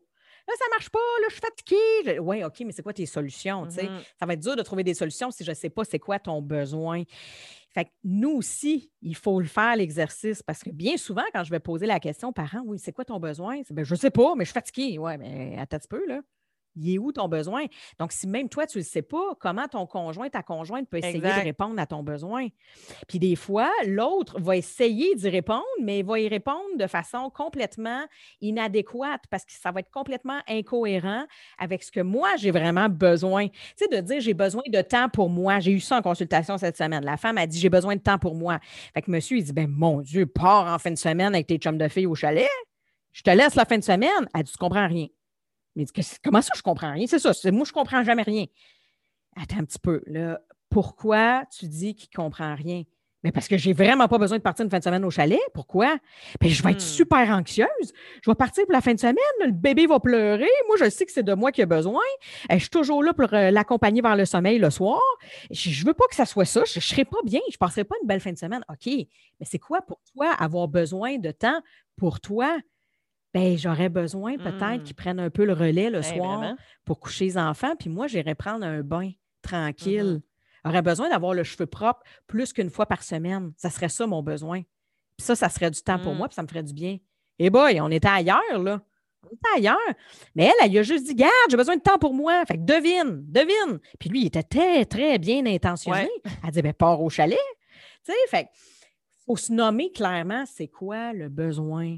[0.48, 2.18] Là, ça ne marche pas, là, je suis fatiguée.
[2.18, 3.62] Oui, OK, mais c'est quoi tes solutions?
[3.66, 4.00] Mhm.
[4.18, 6.18] Ça va être dur de trouver des solutions si je ne sais pas c'est quoi
[6.18, 7.04] ton besoin.
[7.72, 11.50] Fait que nous aussi, il faut le faire, l'exercice, parce que bien souvent, quand je
[11.50, 13.60] vais poser la question aux parents, oui, c'est quoi ton besoin?
[13.70, 14.98] Ben, je ne sais pas, mais je suis fatiguée.
[14.98, 16.20] Oui, mais attends un petit peu, là
[16.76, 17.64] il est où ton besoin?
[17.98, 20.98] Donc, si même toi, tu ne le sais pas, comment ton conjoint, ta conjointe peut
[20.98, 22.48] essayer de répondre à ton besoin?
[23.08, 27.30] Puis des fois, l'autre va essayer d'y répondre, mais il va y répondre de façon
[27.30, 28.04] complètement
[28.40, 31.24] inadéquate parce que ça va être complètement incohérent
[31.58, 33.48] avec ce que moi, j'ai vraiment besoin.
[33.48, 35.60] Tu sais, de dire j'ai besoin de temps pour moi.
[35.60, 37.04] J'ai eu ça en consultation cette semaine.
[37.04, 38.58] La femme a dit j'ai besoin de temps pour moi.
[38.94, 41.58] Fait que monsieur, il dit ben mon Dieu, pars en fin de semaine avec tes
[41.58, 42.48] chums de filles au chalet.
[43.12, 44.28] Je te laisse la fin de semaine.
[44.34, 45.06] Elle dit tu comprends rien.
[45.76, 45.86] Mais
[46.22, 47.06] comment ça, je comprends rien?
[47.06, 47.32] C'est ça.
[47.50, 48.46] Moi, je comprends jamais rien.
[49.36, 50.02] Attends un petit peu.
[50.06, 50.40] Là.
[50.68, 52.84] Pourquoi tu dis qu'il ne comprend rien?
[53.22, 55.38] Mais parce que j'ai vraiment pas besoin de partir une fin de semaine au chalet.
[55.54, 55.96] Pourquoi?
[56.40, 56.80] Bien, je vais être hmm.
[56.80, 57.92] super anxieuse.
[58.22, 59.16] Je vais partir pour la fin de semaine.
[59.44, 60.48] Le bébé va pleurer.
[60.66, 62.02] Moi, je sais que c'est de moi qu'il a besoin.
[62.50, 65.00] Je suis toujours là pour euh, l'accompagner vers le sommeil le soir.
[65.50, 66.64] Je ne veux pas que ça soit ça.
[66.64, 67.40] Je ne serai pas bien.
[67.48, 68.64] Je ne passerai pas une belle fin de semaine.
[68.68, 68.86] OK.
[68.86, 71.60] Mais c'est quoi pour toi avoir besoin de temps
[71.96, 72.58] pour toi?
[73.34, 74.82] Ben j'aurais besoin peut-être mmh.
[74.82, 77.74] qu'ils prennent un peu le relais le soir pour coucher les enfants.
[77.78, 80.20] Puis moi, j'irais prendre un bain mmh tranquille.
[80.64, 83.52] J'aurais besoin d'avoir le cheveu propre plus qu'une fois par semaine.
[83.56, 84.60] Ça serait ça mon besoin.
[85.16, 86.28] Puis ça, ça serait du temps pour moi, mmh.
[86.28, 86.92] puis ça me ferait du bien.
[87.38, 88.80] Et eh boy, on était ailleurs, là.
[89.24, 89.78] On était ailleurs.
[90.34, 92.44] Mais elle, elle, a juste dit Garde, j'ai besoin de temps pour moi.
[92.46, 93.80] Fait que devine, devine.
[93.98, 96.08] Puis lui, il était très, très bien intentionné.
[96.44, 97.38] Elle dit ben, pars au chalet.
[98.04, 98.48] Tu sais, fait
[99.26, 101.96] faut se nommer clairement c'est quoi le besoin.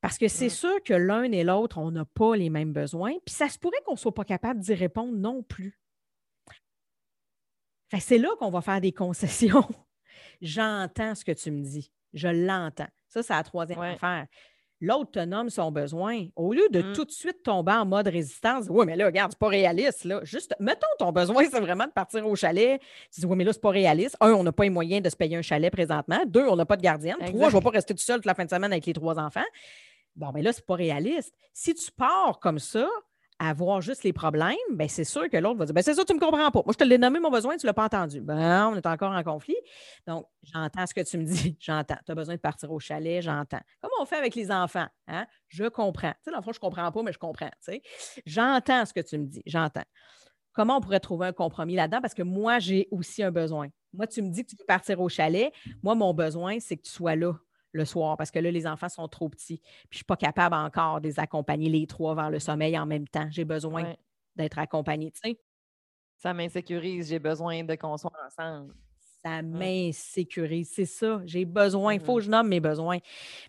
[0.00, 3.34] Parce que c'est sûr que l'un et l'autre, on n'a pas les mêmes besoins, puis
[3.34, 5.78] ça se pourrait qu'on ne soit pas capable d'y répondre non plus.
[7.98, 9.68] c'est là qu'on va faire des concessions.
[10.40, 11.92] J'entends ce que tu me dis.
[12.12, 12.88] Je l'entends.
[13.08, 14.26] Ça, c'est la troisième affaire
[14.80, 16.26] l'autre te nomme son besoin.
[16.36, 16.92] Au lieu de mmh.
[16.92, 20.04] tout de suite tomber en mode résistance, oui, mais là, regarde, c'est pas réaliste.
[20.04, 20.20] Là.
[20.22, 22.80] Juste, mettons ton besoin, c'est vraiment de partir au chalet.
[23.12, 24.16] Tu dis, oui, mais là, c'est pas réaliste.
[24.20, 26.22] Un, on n'a pas les moyens de se payer un chalet présentement.
[26.26, 27.16] Deux, on n'a pas de gardienne.
[27.26, 28.92] Trois, je ne vais pas rester tout seul toute la fin de semaine avec les
[28.92, 29.40] trois enfants.
[30.16, 31.34] Bon, mais là, c'est pas réaliste.
[31.52, 32.88] Si tu pars comme ça,
[33.42, 36.04] à voir juste les problèmes, ben c'est sûr que l'autre va dire ben c'est ça,
[36.04, 36.62] tu ne me comprends pas.
[36.62, 38.20] Moi, je te l'ai nommé mon besoin, tu ne l'as pas entendu.
[38.20, 39.56] Ben, on est encore en conflit.
[40.06, 41.96] Donc, j'entends ce que tu me dis, j'entends.
[42.04, 43.60] Tu as besoin de partir au chalet, j'entends.
[43.80, 44.86] Comment on fait avec les enfants?
[45.08, 45.26] Hein?
[45.48, 46.10] Je comprends.
[46.10, 47.50] Tu sais, dans le fond, je ne comprends pas, mais je comprends.
[48.26, 49.84] J'entends ce que tu me dis, j'entends.
[50.52, 52.02] Comment on pourrait trouver un compromis là-dedans?
[52.02, 53.68] Parce que moi, j'ai aussi un besoin.
[53.94, 55.50] Moi, tu me dis que tu veux partir au chalet.
[55.82, 57.32] Moi, mon besoin, c'est que tu sois là
[57.72, 59.58] le soir parce que là, les enfants sont trop petits.
[59.58, 62.78] Puis je ne suis pas capable encore de les accompagner les trois vers le sommeil
[62.78, 63.28] en même temps.
[63.30, 63.94] J'ai besoin
[64.36, 65.40] d'être accompagnée, tu sais.
[66.16, 68.74] Ça m'insécurise, j'ai besoin de qu'on soit ensemble
[69.24, 70.70] ça m'insécurise.
[70.72, 71.20] C'est ça.
[71.26, 71.94] J'ai besoin.
[71.94, 72.24] Il faut que mmh.
[72.24, 72.98] je nomme mes besoins.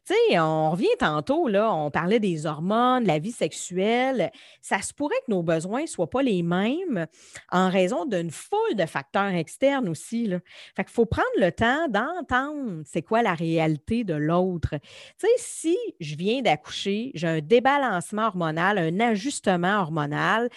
[0.06, 4.32] Tu sais, on revient tantôt, là, on parlait des hormones, la vie sexuelle.
[4.62, 7.08] Ça se pourrait que nos besoins ne soient pas les mêmes
[7.52, 10.28] en raison d'une foule de facteurs externes aussi.
[10.28, 10.40] Là.
[10.76, 14.76] Fait qu'il faut prendre le temps d'entendre c'est quoi la réalité de l'autre.
[15.20, 20.50] Tu sais, si je viens d'accoucher, j'ai un débalancement hormonal, un ajustement hormonal,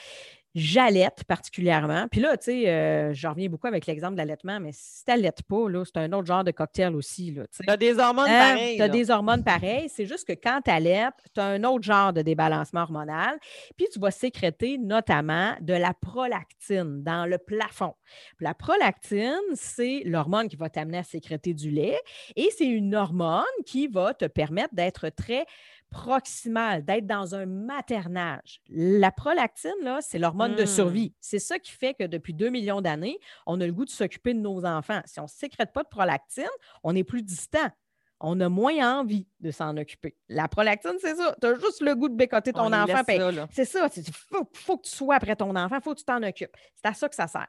[0.55, 2.07] J'allaite particulièrement.
[2.09, 5.11] Puis là, tu sais, euh, j'en reviens beaucoup avec l'exemple de l'allaitement, mais si tu
[5.11, 7.35] n'allaites pas, c'est un autre genre de cocktail aussi.
[7.53, 8.55] Tu as des hormones hein?
[8.55, 8.77] pareilles.
[8.77, 9.88] Tu as des hormones pareilles.
[9.88, 13.38] C'est juste que quand tu allaites, tu as un autre genre de débalancement hormonal.
[13.77, 17.95] Puis tu vas sécréter notamment de la prolactine dans le plafond.
[18.38, 21.99] la prolactine, c'est l'hormone qui va t'amener à sécréter du lait
[22.37, 25.47] et c'est une hormone qui va te permettre d'être très
[25.94, 28.61] proximal, d'être dans un maternage.
[28.68, 31.11] La prolactine, là, c'est l'hormone de survie.
[31.11, 31.18] Hmm.
[31.20, 34.35] C'est ça qui fait que depuis 2 millions d'années, on a le goût de s'occuper
[34.35, 35.00] de nos enfants.
[35.04, 36.50] Si on ne sécrète pas de prolactine,
[36.83, 37.70] on est plus distant.
[38.18, 40.16] On a moins envie de s'en occuper.
[40.28, 41.37] La prolactine, c'est ça.
[41.40, 43.02] Tu as juste le goût de bécoter ton enfant.
[43.50, 43.88] C'est ça.
[43.96, 44.04] Il
[44.52, 45.76] faut, que tu sois après ton enfant.
[45.76, 46.57] Il faut que tu t'en occupes.
[46.74, 47.48] C'est à ça que ça sert.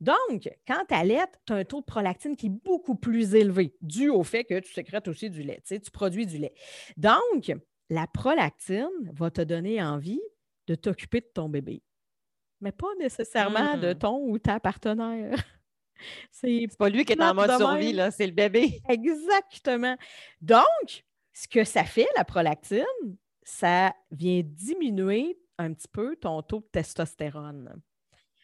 [0.00, 3.74] Donc, quand tu allaites, tu as un taux de prolactine qui est beaucoup plus élevé,
[3.80, 6.54] dû au fait que tu sécrètes aussi du lait, tu produis du lait.
[6.96, 7.52] Donc,
[7.90, 10.20] la prolactine va te donner envie
[10.66, 11.82] de t'occuper de ton bébé,
[12.60, 15.34] mais pas nécessairement de ton ou ta partenaire.
[16.30, 18.80] C'est pas lui qui est en mode survie, là, c'est le bébé.
[18.88, 19.96] Exactement.
[20.40, 22.84] Donc, ce que ça fait, la prolactine,
[23.42, 27.80] ça vient diminuer un petit peu ton taux de testostérone.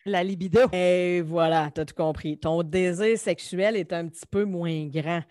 [0.06, 0.60] La libido.
[0.72, 2.36] Et voilà, tu as tout compris.
[2.36, 5.22] Ton désir sexuel est un petit peu moins grand.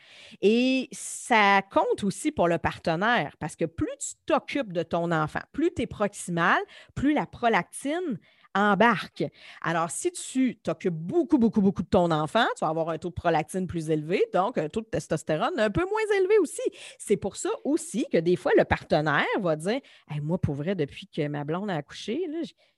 [0.42, 5.42] Et ça compte aussi pour le partenaire parce que plus tu t'occupes de ton enfant,
[5.52, 6.60] plus tu es proximal,
[6.96, 8.18] plus la prolactine
[8.56, 9.24] embarque.
[9.62, 13.10] Alors, si tu t'occupes beaucoup, beaucoup, beaucoup de ton enfant, tu vas avoir un taux
[13.10, 16.62] de prolactine plus élevé, donc un taux de testostérone un peu moins élevé aussi.
[16.98, 19.82] C'est pour ça aussi que des fois, le partenaire va dire
[20.22, 22.26] Moi, pour vrai, depuis que ma blonde a accouché,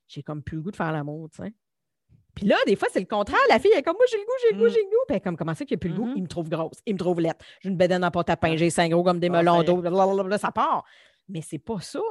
[0.08, 1.30] j'ai comme plus le goût de faire l'amour.
[2.36, 3.40] Puis là, des fois, c'est le contraire.
[3.50, 4.74] La fille, elle est comme moi, j'ai le goût, j'ai le goût, mm.
[4.74, 5.04] j'ai le goût.
[5.08, 6.08] Puis elle est comme, comment ça qu'il n'y a plus le goût?
[6.08, 6.18] Mm-hmm.
[6.18, 7.44] Il me trouve grosse, il me trouve lettre.
[7.62, 9.82] J'ai une bédaine en porte à pain, j'ai cinq gros comme des melons d'eau,
[10.38, 10.84] ça part.
[11.30, 12.02] Mais c'est pas ça.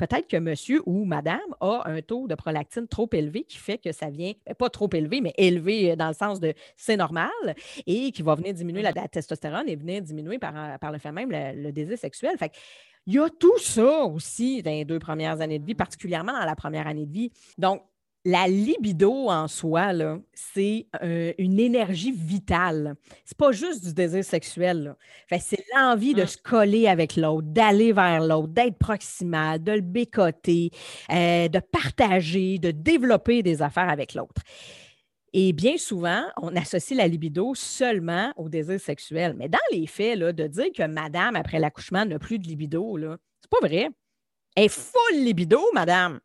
[0.00, 3.92] Peut-être que monsieur ou madame a un taux de prolactine trop élevé qui fait que
[3.92, 7.28] ça vient, ben, pas trop élevé, mais élevé dans le sens de c'est normal
[7.86, 11.30] et qui va venir diminuer la, testostérone et venir diminuer par, par le fait même
[11.30, 12.38] le, désir sexuel.
[12.38, 12.50] Fait
[13.06, 16.46] il y a tout ça aussi dans les deux premières années de vie, particulièrement dans
[16.46, 17.30] la première année de vie.
[17.58, 17.82] Donc,
[18.24, 19.92] la libido en soi,
[20.34, 22.94] c'est euh, une énergie vitale.
[23.24, 24.94] C'est pas juste du désir sexuel.
[25.38, 26.26] c'est l'envie de mmh.
[26.26, 30.70] se coller avec l'autre, d'aller vers l'autre, d'être proximal, de le bécoter,
[31.10, 34.42] euh, de partager, de développer des affaires avec l'autre.
[35.32, 39.34] Et bien souvent, on associe la libido seulement au désir sexuel.
[39.38, 42.98] Mais dans les faits, là, de dire que madame, après l'accouchement, n'a plus de libido,
[42.98, 43.88] c'est pas vrai.
[44.56, 46.20] Elle est full libido, madame.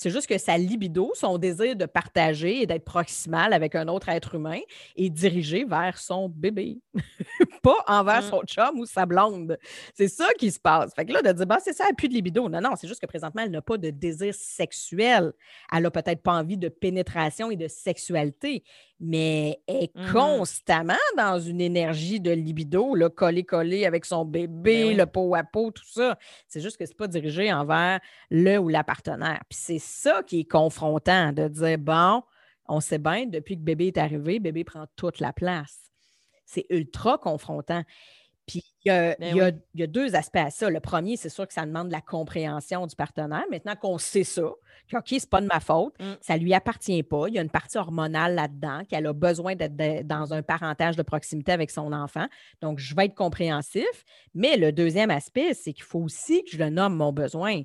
[0.00, 4.08] C'est juste que sa libido, son désir de partager et d'être proximal avec un autre
[4.08, 4.60] être humain
[4.96, 6.78] est dirigé vers son bébé,
[7.62, 8.30] pas envers mmh.
[8.30, 9.58] son chum ou sa blonde.
[9.92, 10.94] C'est ça qui se passe.
[10.94, 12.48] Fait que là, de dire, bah, c'est ça, elle n'a plus de libido.
[12.48, 15.34] Non, non, c'est juste que présentement, elle n'a pas de désir sexuel.
[15.70, 18.64] Elle n'a peut-être pas envie de pénétration et de sexualité
[19.00, 24.90] mais elle est mmh constamment dans une énergie de libido, là, collé-collé avec son bébé,
[24.90, 26.18] ben le pot à pot, tout ça.
[26.48, 29.40] C'est juste que ce n'est pas dirigé envers le ou la partenaire.
[29.48, 32.22] Puis c'est ça qui est confrontant, de dire, bon,
[32.66, 35.90] on sait bien, depuis que bébé est arrivé, bébé prend toute la place.
[36.46, 37.82] C'est ultra confrontant.
[38.46, 39.36] Puis ben il
[39.74, 40.70] y, a, deux aspects à ça.
[40.70, 43.44] Le premier, c'est sûr que ça demande la compréhension du partenaire.
[43.48, 44.50] Maintenant qu'on sait ça,
[44.88, 46.14] que OK, c'est pas de ma faute, mm.
[46.20, 47.28] ça lui appartient pas.
[47.28, 49.76] Il y a une partie hormonale là-dedans, qu'elle a besoin d'être
[50.06, 52.26] dans un parentage de proximité avec son enfant.
[52.60, 54.04] Donc, je vais être compréhensif.
[54.34, 57.62] Mais le deuxième aspect, c'est qu'il faut aussi que je le nomme mon besoin.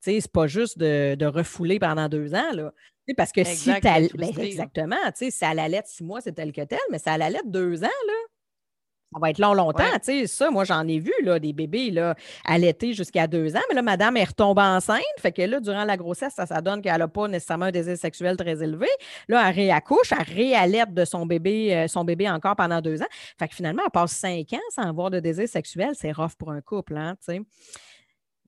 [0.00, 2.52] Ce n'est pas juste de, refouler pendant deux ans.
[2.52, 2.72] Là.
[3.16, 4.08] Parce que si tu ben,
[4.38, 7.30] exactement, si à la lettre six mois, c'est tel que tel, mais c'est à la
[7.30, 8.14] lettre deux ans, là,
[9.12, 9.90] ça va être long, longtemps.
[9.94, 13.62] Tu sais, ça, moi, j'en ai vu là, des bébés là, allaités jusqu'à deux ans.
[13.70, 15.00] Mais là, madame est retombée enceinte.
[15.18, 17.96] Fait que là, durant la grossesse, ça, ça donne qu'elle n'a pas nécessairement un désir
[17.96, 18.88] sexuel très élevé.
[19.28, 23.08] Là, elle réaccouche, elle réallaite de son bébé, euh, son bébé encore pendant deux ans.
[23.38, 25.92] Fait que finalement, elle passe cinq ans sans avoir de désir sexuel.
[25.94, 27.40] C'est rough pour un couple, hein, tu sais.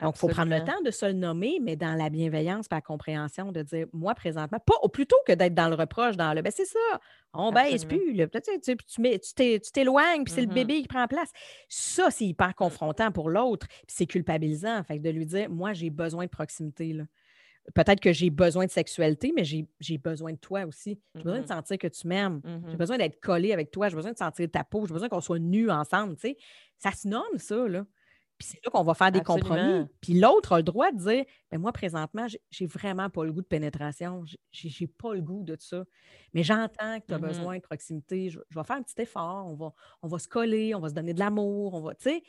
[0.00, 2.74] Donc, il faut prendre le temps de se le nommer, mais dans la bienveillance et
[2.74, 6.42] la compréhension, de dire, moi, présentement, pas plutôt que d'être dans le reproche, dans le,
[6.42, 6.78] ben c'est ça,
[7.32, 8.76] on baisse plus, tu,
[9.60, 11.30] tu t'éloignes, puis c'est le mmh bébé qui prend place.
[11.68, 14.82] Ça, c'est hyper confrontant pour l'autre, puis c'est culpabilisant.
[14.84, 16.96] Fait de lui dire, moi, j'ai besoin de proximité.
[17.74, 20.98] Peut-être que j'ai besoin de sexualité, mais j'ai besoin de toi aussi.
[21.14, 22.40] J'ai besoin de mmh sentir que tu m'aimes.
[22.44, 23.88] J'ai mmh besoin d'être collé avec toi.
[23.88, 24.86] J'ai besoin de sentir ta peau.
[24.86, 26.16] J'ai besoin qu'on soit nus ensemble.
[26.78, 27.68] Ça se nomme, ça.
[27.68, 27.84] Là.
[28.40, 29.84] Puis c'est là qu'on va faire des compromis.
[30.00, 33.42] Puis l'autre a le droit de dire mais moi, présentement, j'ai vraiment pas le goût
[33.42, 34.24] de pénétration.
[34.50, 35.84] J'ai pas le goût de ça.
[36.32, 38.30] Mais j'entends que tu as mmh besoin de proximité.
[38.30, 39.46] Je, vais faire un petit effort.
[39.46, 41.74] On va, on va se coller, on va se donner de l'amour.
[41.74, 42.22] On va, tu sais.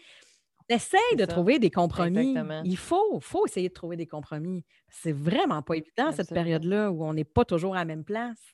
[0.67, 2.35] Essaye de trouver des compromis.
[2.65, 4.65] Il faut, faut essayer de trouver des compromis.
[4.89, 8.53] C'est vraiment pas évident, cette période-là, où on n'est pas toujours à la même place.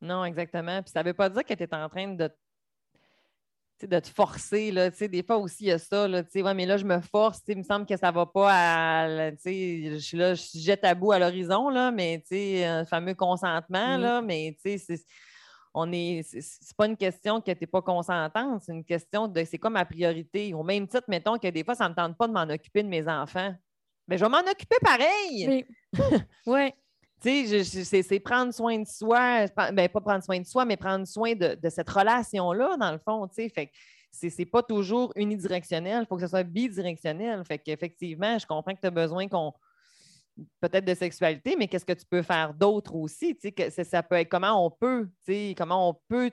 [0.00, 0.82] Non, exactement.
[0.82, 2.30] Puis ça ne veut pas dire que tu es en train de
[3.86, 4.70] de te forcer.
[4.70, 6.08] Là, des fois aussi, il y a ça.
[6.08, 7.42] Là, ouais, mais là, je me force.
[7.48, 9.30] Il me semble que ça ne va pas à.
[9.30, 12.22] Je suis là, je jette à bout à l'horizon, là, mais
[12.64, 14.00] un fameux consentement, mmh.
[14.00, 14.78] là, mais c'est
[15.74, 19.44] on est, c'est pas une question que tu n'es pas consentante, c'est une question de
[19.44, 20.52] c'est quoi ma priorité.
[20.54, 22.82] Au même titre, mettons que des fois, ça ne me tente pas de m'en occuper
[22.82, 23.54] de mes enfants.
[24.08, 25.46] Mais ben, je vais m'en occuper pareil.
[25.48, 25.66] Oui.
[26.46, 26.74] ouais.
[27.20, 31.06] Tu sais, c'est prendre soin de soi, ben, pas prendre soin de soi, mais prendre
[31.06, 33.48] soin de, cette relation-là, dans le fond, tu sais.
[33.48, 33.70] Fait
[34.10, 37.44] c'est pas toujours unidirectionnel, il faut que ce soit bidirectionnel.
[37.44, 39.52] Fait qu'effectivement, je comprends que tu as besoin qu'on
[40.60, 43.36] peut-être de sexualité, mais qu'est-ce que tu peux faire d'autre aussi?
[43.36, 45.08] Que ça peut être comment on peut,
[45.56, 46.30] comment on peut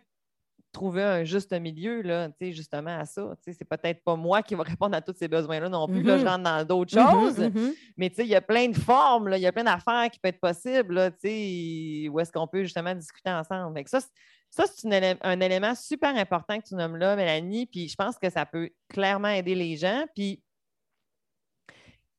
[0.75, 3.33] trouver un juste milieu, là, justement, à ça.
[3.41, 6.03] C'est peut-être pas moi qui va répondre à tous ces besoins-là non plus.
[6.03, 6.29] Là, je mm-hmm.
[6.29, 7.39] rentre dans d'autres mm-hmm, choses.
[7.39, 7.73] Mm-hmm.
[7.97, 10.39] Mais il y a plein de formes, il y a plein d'affaires qui peuvent être
[10.39, 10.93] possibles.
[10.93, 13.81] Là, où est-ce qu'on peut justement discuter ensemble?
[13.87, 13.99] ça,
[14.49, 17.65] ça c'est un élément super important que tu nommes là, Mélanie.
[17.65, 20.05] Puis je pense que ça peut clairement aider les gens.
[20.13, 20.43] Puis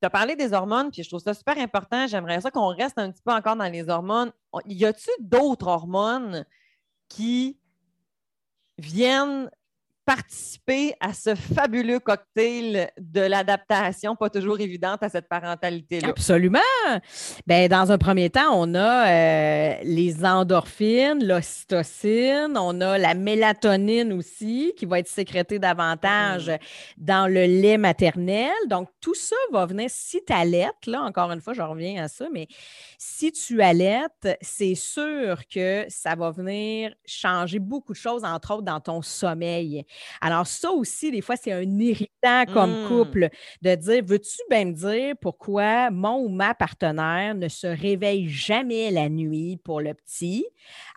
[0.00, 2.06] tu as parlé des hormones, puis je trouve ça super important.
[2.06, 4.32] J'aimerais ça qu'on reste un petit peu encore dans les hormones.
[4.66, 6.44] Y a-t-il d'autres hormones
[7.08, 7.58] qui
[8.78, 9.50] viennent
[10.06, 16.08] participer à ce fabuleux cocktail de l'adaptation, pas toujours évidente à cette parentalité-là?
[16.08, 16.60] Absolument.
[17.48, 24.12] Ben, dans un premier temps, on a euh, les endorphines, l'ocytocine, on a la mélatonine
[24.12, 26.58] aussi qui va être sécrétée davantage mm.
[26.98, 28.52] dans le lait maternel.
[28.68, 32.08] Donc, tout ça va venir, si tu allaites, là, encore une fois, je reviens à
[32.08, 32.46] ça, mais
[32.96, 38.62] si tu allaites, c'est sûr que ça va venir changer beaucoup de choses, entre autres
[38.62, 39.84] dans ton sommeil.
[40.20, 42.88] Alors, ça aussi, des fois, c'est un irritant comme mmh.
[42.88, 43.28] couple
[43.62, 48.90] de dire Veux-tu bien me dire pourquoi mon ou ma partenaire ne se réveille jamais
[48.90, 50.46] la nuit pour le petit,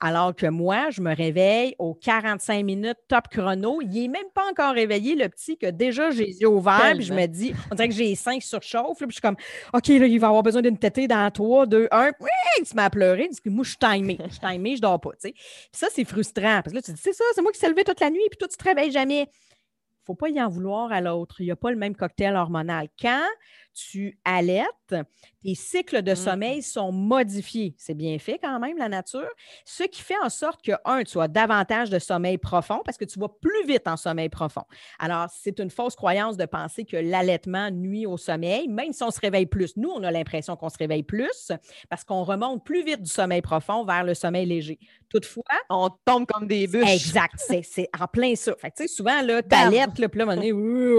[0.02, 3.82] alors que moi, je me réveille aux 45 minutes top chrono?
[3.82, 7.06] Il n'est même pas encore réveillé, le petit, que déjà j'ai les yeux ouverts, puis
[7.06, 9.38] je me dis On dirait que j'ai les seins surchauffe, puis je suis comme
[9.74, 12.12] OK, là, il va avoir besoin d'une tétée dans 3, 2, 1.
[12.20, 12.30] Oui,
[12.74, 13.30] met à pleurer.
[13.30, 14.18] Il dit Moi, je suis timé.
[14.26, 15.12] Je suis timé, je dors pas.
[15.22, 15.34] Puis
[15.72, 16.62] ça, c'est frustrant.
[16.64, 18.22] Parce que là, tu dis C'est ça, c'est moi qui s'est levé toute la nuit,
[18.30, 19.22] puis toi, tu te réveilles jamais.
[19.22, 21.42] Il ne faut pas y en vouloir à l'autre.
[21.42, 22.88] Il n'y a pas le même cocktail hormonal.
[23.00, 23.28] Quand
[23.74, 24.96] tu allaites,
[25.42, 26.16] tes cycles de mmh.
[26.16, 27.76] sommeil sont modifiés.
[27.78, 29.30] C'est bien fait quand même, la nature.
[29.66, 33.06] Ce qui fait en sorte que, un, tu as davantage de sommeil profond parce que
[33.06, 34.64] tu vas plus vite en sommeil profond.
[34.98, 39.12] Alors, c'est une fausse croyance de penser que l'allaitement nuit au sommeil, même si on
[39.12, 39.78] se réveille plus.
[39.78, 41.52] Nous, on a l'impression qu'on se réveille plus
[41.90, 44.80] parce qu'on remonte plus vite du sommeil profond vers le sommeil léger.
[45.10, 46.94] Toutefois, on tombe comme des bûches.
[46.94, 48.54] Exact, c'est en plein ça.
[48.58, 50.36] Fait que, souvent, là, tu allaites, puis là,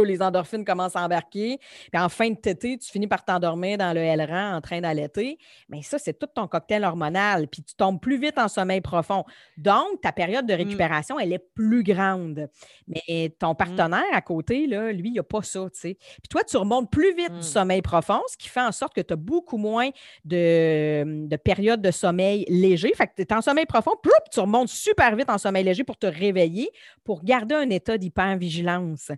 [0.05, 1.59] les endorphines commencent à embarquer.
[1.93, 5.39] Puis en fin de tu finis par t'endormir dans le LR en train d'allaiter,
[5.69, 9.25] mais ça, c'est tout ton cocktail hormonal, puis tu tombes plus vite en sommeil profond.
[9.57, 10.57] Donc, ta période de mmh.
[10.57, 12.49] récupération, elle est plus grande.
[12.87, 13.57] Mais ton mmh.
[13.57, 15.95] partenaire à côté, là, lui, il n'a pas ça, tu sais.
[15.95, 17.43] Puis toi, tu remontes plus vite du mmh.
[17.43, 19.91] sommeil profond, ce qui fait en sorte que tu as beaucoup moins
[20.25, 22.93] de, de périodes de sommeil léger.
[22.95, 25.85] Fait que tu es en sommeil profond, puis tu remontes super vite en sommeil léger
[25.85, 26.71] pour te réveiller,
[27.05, 29.11] pour garder un état d'hypervigilance.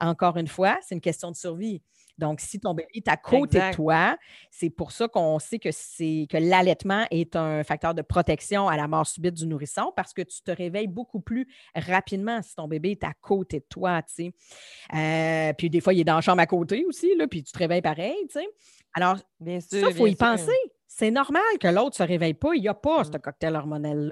[0.00, 1.82] Encore une fois, c'est une question de survie.
[2.20, 4.16] Donc, si ton bébé est à côté de toi,
[4.50, 8.76] c'est pour ça qu'on sait que c'est que l'allaitement est un facteur de protection à
[8.76, 12.68] la mort subite du nourrisson parce que tu te réveilles beaucoup plus rapidement si ton
[12.68, 14.34] bébé est à côté de toi, tu sais.
[14.94, 17.52] Euh, puis des fois, il est dans la chambre à côté aussi, là, puis tu
[17.52, 18.48] te réveilles pareil, tu sais.
[18.94, 20.52] Alors, bien sûr, ça, il faut y penser.
[20.86, 22.54] C'est normal que l'autre ne se réveille pas.
[22.54, 23.20] Il n'y a pas ce mmh.
[23.20, 23.54] cocktail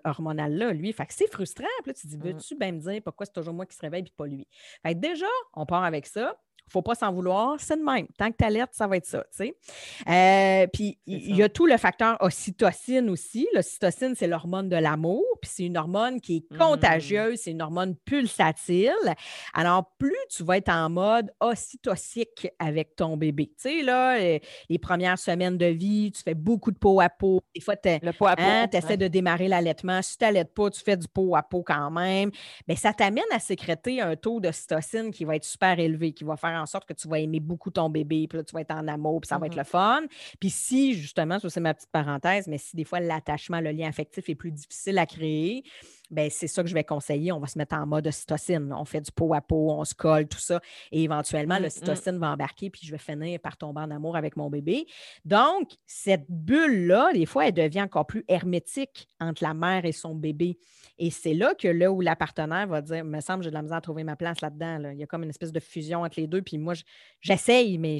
[0.05, 0.93] hormonal-là, lui.
[0.93, 1.67] Fait que c'est frustrant.
[1.83, 2.23] Puis là, tu te dis, mmh.
[2.23, 4.47] veux-tu bien me dire pourquoi c'est toujours moi qui se réveille et pas lui?
[4.83, 6.39] Fait que déjà, on part avec ça
[6.69, 8.07] faut pas s'en vouloir, c'est de même.
[8.17, 9.25] Tant que tu alertes, ça va être ça.
[9.41, 13.47] Euh, puis il y a tout le facteur ocytocine aussi.
[13.55, 16.59] L'ocytocine, c'est l'hormone de l'amour, puis c'est une hormone qui est mmh.
[16.59, 19.15] contagieuse, c'est une hormone pulsatile.
[19.55, 23.47] Alors, plus tu vas être en mode ocytocique avec ton bébé.
[23.47, 27.41] Tu sais, là, les, premières semaines de vie, tu fais beaucoup de peau à peau.
[27.55, 30.01] Des fois, tu hein, essaies de démarrer l'allaitement.
[30.03, 32.31] Si tu n'allaites pas, tu fais du peau à peau quand même.
[32.67, 36.37] Mais ça t'amène à sécréter un taux d'ocytocine qui va être super élevé, qui va
[36.37, 38.73] faire en sorte que tu vas aimer beaucoup ton bébé, puis là, tu vas être
[38.73, 40.03] en amour, puis ça va être mmh le fun.
[40.41, 43.89] Puis si, justement, ça c'est ma petite parenthèse, mais si des fois l'attachement, le lien
[43.89, 45.65] affectif est plus difficile à créer,
[46.11, 47.33] ben c'est ça que je vais conseiller.
[47.33, 48.73] On va se mettre en mode ocytocine.
[48.73, 50.61] On fait du pot à pot, on se colle, tout ça.
[50.93, 52.21] Et éventuellement, mmh, l'ocytocine mmh.
[52.21, 54.87] va embarquer, puis je vais finir par tomber en amour avec mon bébé.
[55.25, 60.15] Donc, cette bulle-là, des fois, elle devient encore plus hermétique entre la mère et son
[60.15, 60.59] bébé.
[60.99, 63.63] Et c'est là que là où la partenaire va dire, me semble, j'ai de la
[63.63, 64.91] misère à trouver ma place là-dedans.
[64.93, 66.43] Il y a comme une espèce de fusion entre les deux.
[66.43, 66.75] Puis moi,
[67.21, 67.99] j'essaye, mais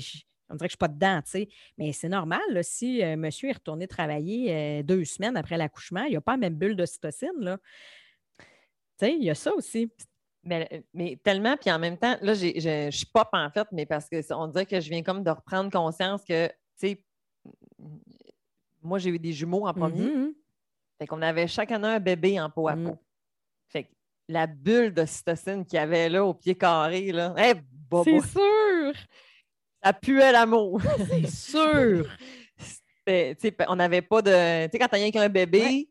[0.51, 1.49] on dirait que je ne suis pas dedans, tu sais.
[1.77, 6.11] Mais c'est normal, si euh, monsieur est retourné travailler euh, deux semaines après l'accouchement, il
[6.11, 7.59] n'y a pas la même bulle d'ocytocine, là.
[8.39, 9.93] Tu sais, il y a ça aussi.
[10.45, 14.09] Mais, mais, tellement, puis en même temps, là, je, suis pop en fait, mais parce
[14.09, 17.05] qu'on dirait que je viens comme de reprendre conscience que, tu sais,
[18.83, 20.07] moi, j'ai eu des jumeaux en premier.
[20.07, 20.33] Mm-hmm.
[20.99, 22.85] Fait qu'on avait chacun un bébé en peau à mm.
[22.85, 22.99] peau.
[23.69, 23.89] Fait que
[24.29, 27.35] la bulle d'ocytocine qu'il y avait là au pied carré, là,
[28.05, 28.93] c'est sûr!
[29.89, 30.83] Ça puait l'amour.
[31.09, 32.07] C'est sûr!
[33.69, 34.67] on n'avait pas de.
[34.67, 35.89] Tu sais, quand t'as rien qu'un bébé,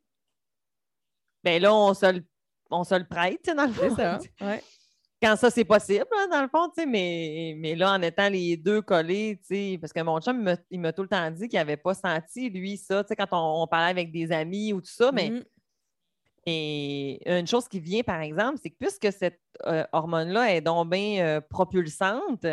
[1.43, 2.23] ben là, on se le
[2.69, 3.95] on se le prête, dans le fond.
[3.95, 4.19] Ça,
[5.19, 9.39] Quand ça, c'est possible, dans le fond, mais, mais là, en étant les deux collés,
[9.81, 12.77] parce que mon chum, il m'a tout le temps dit qu'il n'avait pas senti, lui,
[12.77, 15.43] ça, quand on, parlait avec des amis ou tout ça, mais mm-hmm.
[16.45, 20.91] et une chose qui vient, par exemple, c'est que puisque cette euh, hormone-là est donc
[20.91, 22.45] bien euh, propulsante,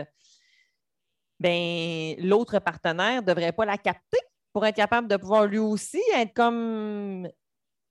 [1.40, 4.20] ben l'autre partenaire ne devrait pas la capter
[4.52, 7.28] pour être capable de pouvoir lui aussi être comme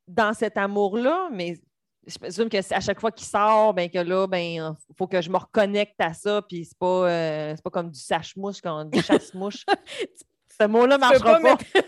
[0.07, 1.59] dans cet amour-là, mais
[2.05, 5.29] je présume que à chaque fois qu'il sort, ben que là, ben, faut que je
[5.29, 9.65] me reconnecte à ça, puis c'est pas, euh, pas comme du sache-mouche, du chasse-mouche.
[10.59, 11.57] Ce mot-là ne marchera pas.
[11.57, 11.81] tu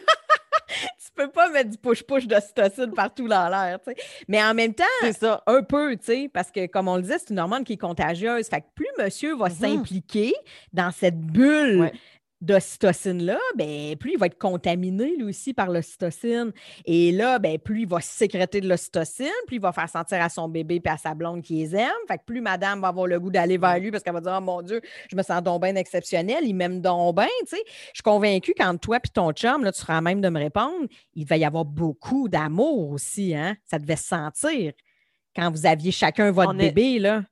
[1.15, 3.79] peux pas mettre du push-push d'ocytocine partout dans l'air.
[4.27, 5.41] Mais en même temps, ça.
[5.47, 5.95] un peu,
[6.33, 8.47] parce que comme on le disait, c'est une hormone qui est contagieuse.
[8.47, 9.51] Fait que plus monsieur va Mm-hmm.
[9.75, 10.33] s'impliquer
[10.73, 11.93] dans cette bulle Ouais.
[12.45, 16.51] D'ocytocine-là, ben, plus il va être contaminé lui aussi par l'ocytocine.
[16.85, 20.29] Et là, ben, plus il va sécréter de l'ocytocine, plus il va faire sentir à
[20.29, 21.91] son bébé et à sa blonde qu'ils les aiment.
[22.07, 24.35] Fait que plus madame va avoir le goût d'aller vers lui parce qu'elle va dire
[24.37, 27.27] Oh mon Dieu, je me sens donc bien exceptionnel, il m'aime donc bien.
[27.41, 27.63] Tu sais.
[27.67, 30.39] Je suis convaincue quand toi et ton chum, là, tu seras à même de me
[30.39, 33.35] répondre, il va y avoir beaucoup d'amour aussi.
[33.35, 33.55] Hein?
[33.65, 34.73] Ça devait se sentir
[35.35, 36.99] quand vous aviez chacun votre est- bébé.
[36.99, 37.23] Là.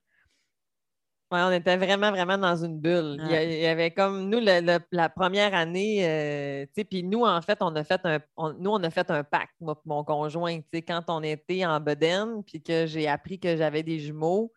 [1.34, 3.18] Ouais, on était vraiment, vraiment dans une bulle.
[3.20, 7.04] Il y, il avait comme nous, le- le- la première année, euh, tu sais, puis
[7.04, 9.76] nous, en fait, on a fait un, on- nous, on a fait un pacte, moi,
[9.86, 13.82] mon conjoint, tu sais, quand on était en bedaine, puis que j'ai appris que j'avais
[13.82, 14.52] des jumeaux,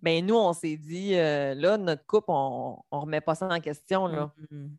[0.00, 3.58] ben nous, on s'est dit, euh, là, notre couple, on ne remet pas ça en
[3.58, 4.32] question, là.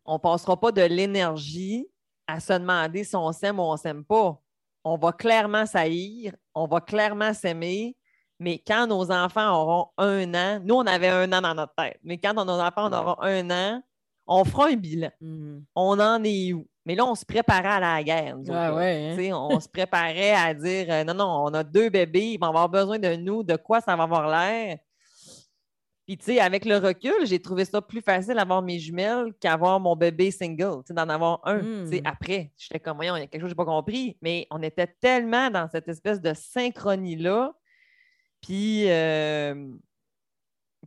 [0.06, 1.86] On ne passera pas de l'énergie
[2.26, 4.40] à se demander si on s'aime ou on ne s'aime pas.
[4.84, 7.94] On va clairement s'haïr, on va clairement s'aimer,
[8.40, 11.98] mais quand nos enfants auront un an, nous, on avait un an dans notre tête,
[12.02, 13.82] mais quand nos enfants auront un an,
[14.26, 15.10] on fera un bilan.
[15.20, 15.64] Mhm.
[15.74, 16.66] On en est où?
[16.86, 18.38] Mais là, on se préparait à la guerre.
[18.38, 19.36] nous Ah ouais, hein?
[19.36, 22.68] On se préparait à dire euh, non, non, on a deux bébés, ils vont avoir
[22.68, 24.78] besoin de nous, de quoi ça va avoir l'air?
[26.06, 29.78] Puis, tu sais, avec le recul, j'ai trouvé ça plus facile d'avoir mes jumelles qu'avoir
[29.78, 31.58] mon bébé single, d'en avoir un.
[31.58, 32.00] Mm.
[32.04, 34.46] Après, j'étais comme, voyons, il y a quelque chose que je n'ai pas compris, mais
[34.50, 37.54] on était tellement dans cette espèce de synchronie-là.
[38.42, 39.54] Puis, euh,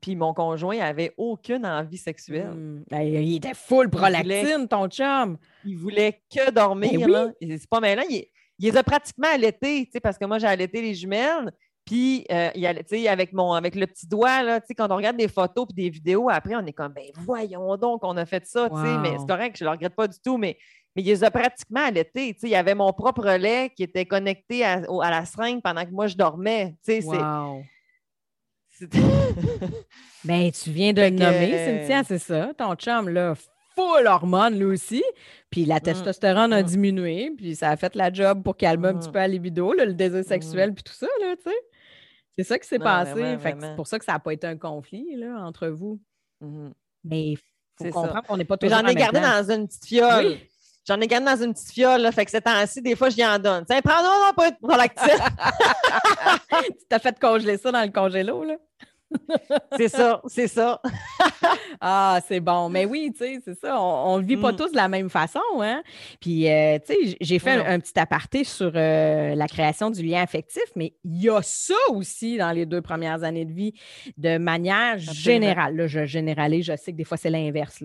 [0.02, 2.54] puis mon conjoint avait aucune envie sexuelle.
[2.54, 2.84] Mhm.
[2.90, 5.38] Ben, il était full prolactine, ton chum.
[5.66, 7.08] Il voulait que dormir.
[7.08, 7.58] Ben oui.
[7.60, 8.04] C'est pas mêlant.
[8.10, 8.26] Il,
[8.60, 11.52] il les a pratiquement allaités, parce que moi, j'ai allaité les jumelles.
[11.86, 15.68] Puis, euh, il avec, mon, avec le petit doigt, là, quand on regarde des photos
[15.72, 18.70] et des vidéos, après, on est comme, ben voyons donc, on a fait ça,
[19.02, 20.58] mais c'est correct, je ne le regrette pas du tout, mais,
[20.96, 22.36] mais il les a pratiquement allaités.
[22.44, 25.92] Il y avait mon propre lait qui était connecté à, à la seringue pendant que
[25.92, 26.76] moi, je dormais.
[26.86, 27.64] Tu sais, c'est- Wow.
[28.70, 29.00] c'était-
[30.24, 32.54] Ben, tu viens de Fait le que- nommer, Cynthia, c'est ça.
[32.58, 33.34] Ton chum, là,
[33.76, 35.04] full hormones, lui aussi.
[35.50, 36.66] Puis la testostérone a Mm.
[36.66, 39.14] diminué, puis ça a fait la job pour calmer un petit Mhm.
[39.14, 41.56] peu la libido, là, le désir sexuel, puis tout ça, là, tu sais.
[42.38, 43.12] C'est ça qui s'est Non, passé.
[43.12, 45.68] vraiment, Fait que c'est pour ça que ça n'a pas été un conflit, là, entre
[45.68, 46.00] vous.
[46.42, 46.74] Mhm.
[47.04, 47.44] Mais il faut
[47.80, 47.92] C'est ça.
[47.92, 49.48] comprendre qu'on n'est pas toujours j'en ai gardé place.
[49.48, 50.26] dans une petite fiole.
[50.26, 50.40] Oui.
[50.86, 53.26] J'en ai gardé dans une petite fiole, là, fait que ces temps-ci, des fois, j'y
[53.26, 53.64] en donne.
[53.66, 55.08] Tiens, prends non, pas être prolactine.
[56.52, 58.56] tu t'as fait congeler ça dans le congélo, là?
[59.78, 60.82] c'est ça, c'est ça.
[61.86, 62.70] Ah, c'est bon.
[62.70, 63.80] Mais oui, tu sais, c'est ça.
[63.82, 64.56] On ne le vit pas Mm.
[64.56, 65.84] tous de la même façon, hein?
[66.22, 70.02] Puis, euh, tu sais, j'ai fait un, un petit aparté sur euh, la création du
[70.04, 73.74] lien affectif, mais il y a ça aussi dans les deux premières années de vie,
[74.18, 75.76] de manière générale.
[75.76, 77.84] Là, je généralise, je sais que des fois, c'est l'inverse.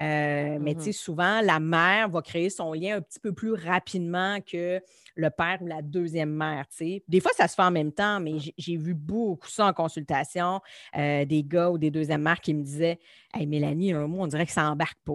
[0.00, 3.52] Euh, Mais, tu sais, souvent, la mère va créer son lien un petit peu plus
[3.54, 4.80] rapidement que
[5.14, 6.66] le père ou la deuxième mère.
[6.80, 10.60] Des fois, ça se fait en même temps, mais j'ai- vu beaucoup ça en consultation,
[10.96, 12.98] euh, des gars ou des deuxièmes mères qui me disaient
[13.34, 15.12] Hey, Mélanie, un mot, on dirait que ça embarque pas.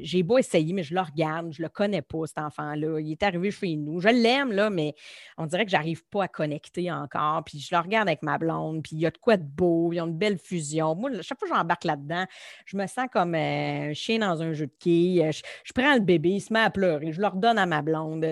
[0.00, 3.00] J'ai beau essayer, mais je le regarde, je le connais pas, cet enfant-là.
[3.00, 4.00] Il est arrivé chez nous.
[4.00, 4.94] Je l'aime, là, mais
[5.36, 7.42] on dirait que j'arrive pas à connecter encore.
[7.44, 9.92] Puis je le regarde avec ma blonde, puis il y a de quoi de beau,
[9.92, 10.94] ils ont une belle fusion.
[10.94, 12.26] Moi, chaque fois que j'embarque là-dedans,
[12.64, 15.28] je me sens comme euh, un chien dans un jeu de quilles.
[15.32, 17.82] Je, je prends le bébé, il se met à pleurer, je le redonne à ma
[17.82, 18.24] blonde.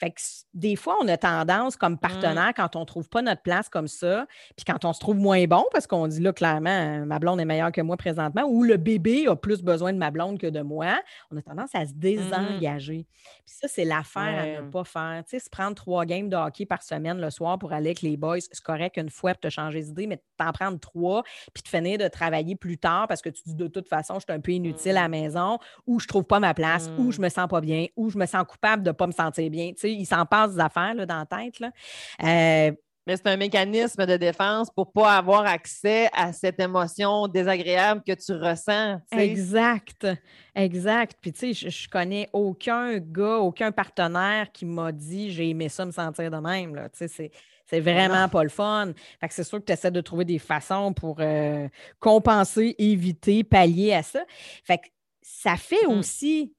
[0.00, 0.20] Fait que
[0.54, 4.26] des fois, on a tendance, comme partenaire, quand on trouve pas notre place comme ça,
[4.56, 7.38] puis quand on se trouve moins bon, parce qu'on dit là, clairement, euh, ma blonde
[7.38, 10.46] est meilleure que moi présentement, ou le bébé a plus besoin de ma blonde que
[10.46, 10.98] de moi,
[11.30, 13.06] on a tendance à se désengager.
[13.44, 15.22] Puis ça, c'est l'affaire à ne pas faire.
[15.24, 18.00] Tu sais, se prendre trois games de hockey par semaine le soir pour aller avec
[18.00, 21.62] les boys, c'est correct une fois pour te changer d'idée, mais t'en prendre trois, puis
[21.62, 24.32] te finir de travailler plus tard parce que tu dis de toute façon, je suis
[24.32, 27.28] un peu inutile à la maison, ou je trouve pas ma place, ou je me
[27.28, 29.72] sens pas bien, ou je me sens coupable de pas me sentir bien.
[29.72, 31.60] Tu sais, il s'en passe des affaires là, dans la tête.
[31.60, 31.70] Là.
[32.22, 32.72] Euh,
[33.06, 38.12] Mais c'est un mécanisme de défense pour pas avoir accès à cette émotion désagréable que
[38.12, 39.00] tu ressens.
[39.12, 40.06] Exact,
[40.54, 41.16] exact.
[41.20, 45.68] Puis tu sais, je, je connais aucun gars, aucun partenaire qui m'a dit j'ai aimé
[45.68, 46.74] ça me sentir de même.
[46.74, 46.88] Là.
[46.90, 47.30] Tu sais, c'est,
[47.66, 48.92] c'est vraiment pas le fun.
[49.20, 51.68] Fait que c'est sûr que tu essaies de trouver des façons pour euh,
[52.00, 54.24] compenser, éviter, pallier à ça.
[54.64, 54.86] Fait que
[55.22, 55.98] ça fait Mm.
[55.98, 56.52] aussi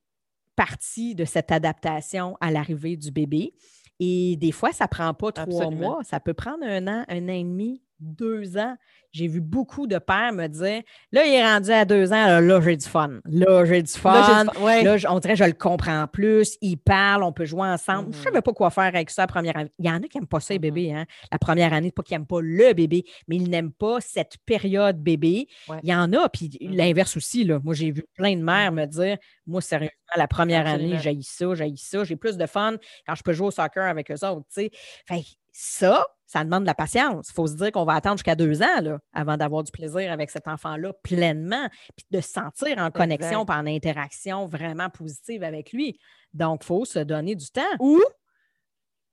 [0.56, 3.54] partie de cette adaptation à l'arrivée du bébé.
[4.00, 5.72] Et des fois, ça prend pas trois Absolument.
[5.72, 8.76] mois, ça peut prendre un an, un an et demi, deux ans,
[9.12, 10.82] j'ai vu beaucoup de pères me dire
[11.12, 13.20] Là, il est rendu à deux ans, là, j'ai du fun.
[13.26, 14.46] Là, j'ai du fun.
[14.46, 16.58] Là, on dirait je le comprends plus.
[16.62, 18.14] Il parle, on peut jouer ensemble.
[18.14, 19.72] Je ne savais pas quoi faire avec ça la première année.
[19.80, 20.62] Il y en a qui n'aiment pas ça, les mm-hmm.
[20.62, 20.94] bébés.
[20.94, 21.06] Hein?
[21.32, 25.02] La première année, pas qu'ils n'aiment pas le bébé, mais ils n'aiment pas cette période
[25.02, 25.48] bébé.
[25.84, 26.76] Il y en a, puis mm-hmm.
[26.76, 27.44] l'inverse aussi.
[27.44, 27.60] Là.
[27.64, 31.54] Moi, j'ai vu plein de mères me dire Moi, sérieusement, la première année, j'ai ça,
[31.56, 32.04] j'ai ça.
[32.04, 32.76] J'ai plus de fun
[33.06, 34.48] quand je peux jouer au soccer avec eux autres.
[34.54, 37.28] Fait ça, ça demande de la patience.
[37.30, 40.12] Il faut se dire qu'on va attendre jusqu'à deux ans là, avant d'avoir du plaisir
[40.12, 45.74] avec cet enfant-là pleinement, puis de se sentir en connexion, en interaction vraiment positive avec
[45.74, 46.00] lui.
[46.34, 47.62] Donc, il faut se donner du temps.
[47.80, 48.02] Ou,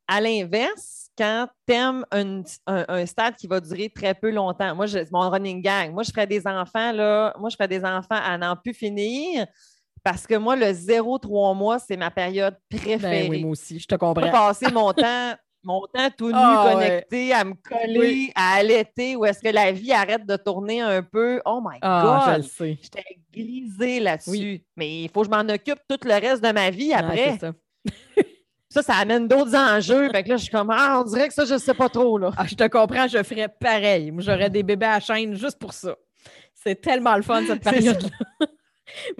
[0.06, 4.98] à l'inverse, quand tu aimes un, stade qui va durer très peu longtemps, moi, je,
[5.10, 8.38] mon running gang, moi, je ferais des enfants, là, moi, je ferais des enfants à
[8.38, 9.46] n'en plus finir.
[10.04, 13.24] Parce que moi, le 0-3 mois, c'est ma période préférée.
[13.24, 14.24] Ben oui, moi aussi, je te comprends.
[14.24, 15.34] Je passer mon temps
[15.68, 19.70] mon temps tout nu, ah, connecté, à me coller, à allaiter, ou est-ce que la
[19.70, 21.42] vie arrête de tourner un peu?
[21.44, 22.46] Oh my ah, God!
[22.58, 24.64] J'étais grisée là-dessus.
[24.76, 27.38] Mais il faut que je m'en occupe tout le reste de ma vie après.
[28.70, 28.82] ça.
[28.82, 28.94] ça.
[28.94, 30.10] amène d'autres enjeux.
[30.10, 31.90] Fait que là, je suis comme, ah, on dirait que ça, je ne sais pas
[31.90, 32.16] trop.
[32.16, 32.30] Là.
[32.38, 34.10] Ah, je te comprends, je ferais pareil.
[34.18, 35.94] J'aurais des bébés à chaîne juste pour ça.
[36.54, 38.46] C'est tellement le fun, cette période-là.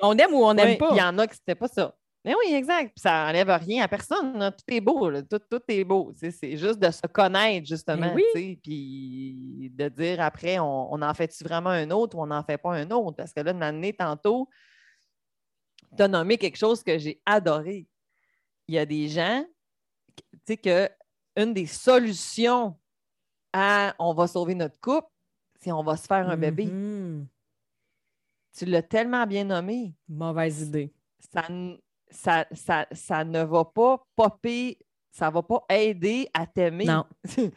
[0.00, 0.88] on aime ou on n'aime pas.
[0.92, 1.94] Il y en a qui c'était pas ça.
[2.24, 2.92] Mais oui, exact.
[2.94, 4.38] Puis ça n'enlève rien à personne.
[4.50, 5.10] Tout est beau.
[5.22, 6.12] Tout, tout, est beau.
[6.16, 8.14] C'est juste de se connaître, justement.
[8.34, 12.74] Puis de dire après, on, en fait-tu vraiment un autre ou on n'en fait pas
[12.74, 13.16] un autre?
[13.16, 14.48] Parce que là, de m'amener tantôt,
[15.96, 17.86] tu as nommé quelque chose que j'ai adoré.
[18.66, 19.44] Il y a des gens,
[20.16, 20.90] tu sais, que
[21.36, 22.76] une des solutions
[23.52, 25.08] à on va sauver notre couple,
[25.60, 26.66] c'est on va se faire un bébé.
[26.66, 27.26] Mm-hmm.
[28.58, 29.94] Tu l'as tellement bien nommé.
[30.08, 30.92] Mauvaise idée.
[31.32, 31.46] Ça,
[32.10, 34.78] ça, ça, ne va pas popper,
[35.10, 36.84] ça ne va pas aider à t'aimer.
[36.84, 37.04] Non.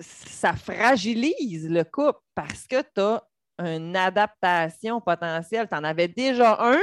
[0.00, 3.22] ça, fragilise le couple parce que tu as
[3.58, 5.68] une adaptation potentielle.
[5.68, 6.80] Tu en avais déjà un,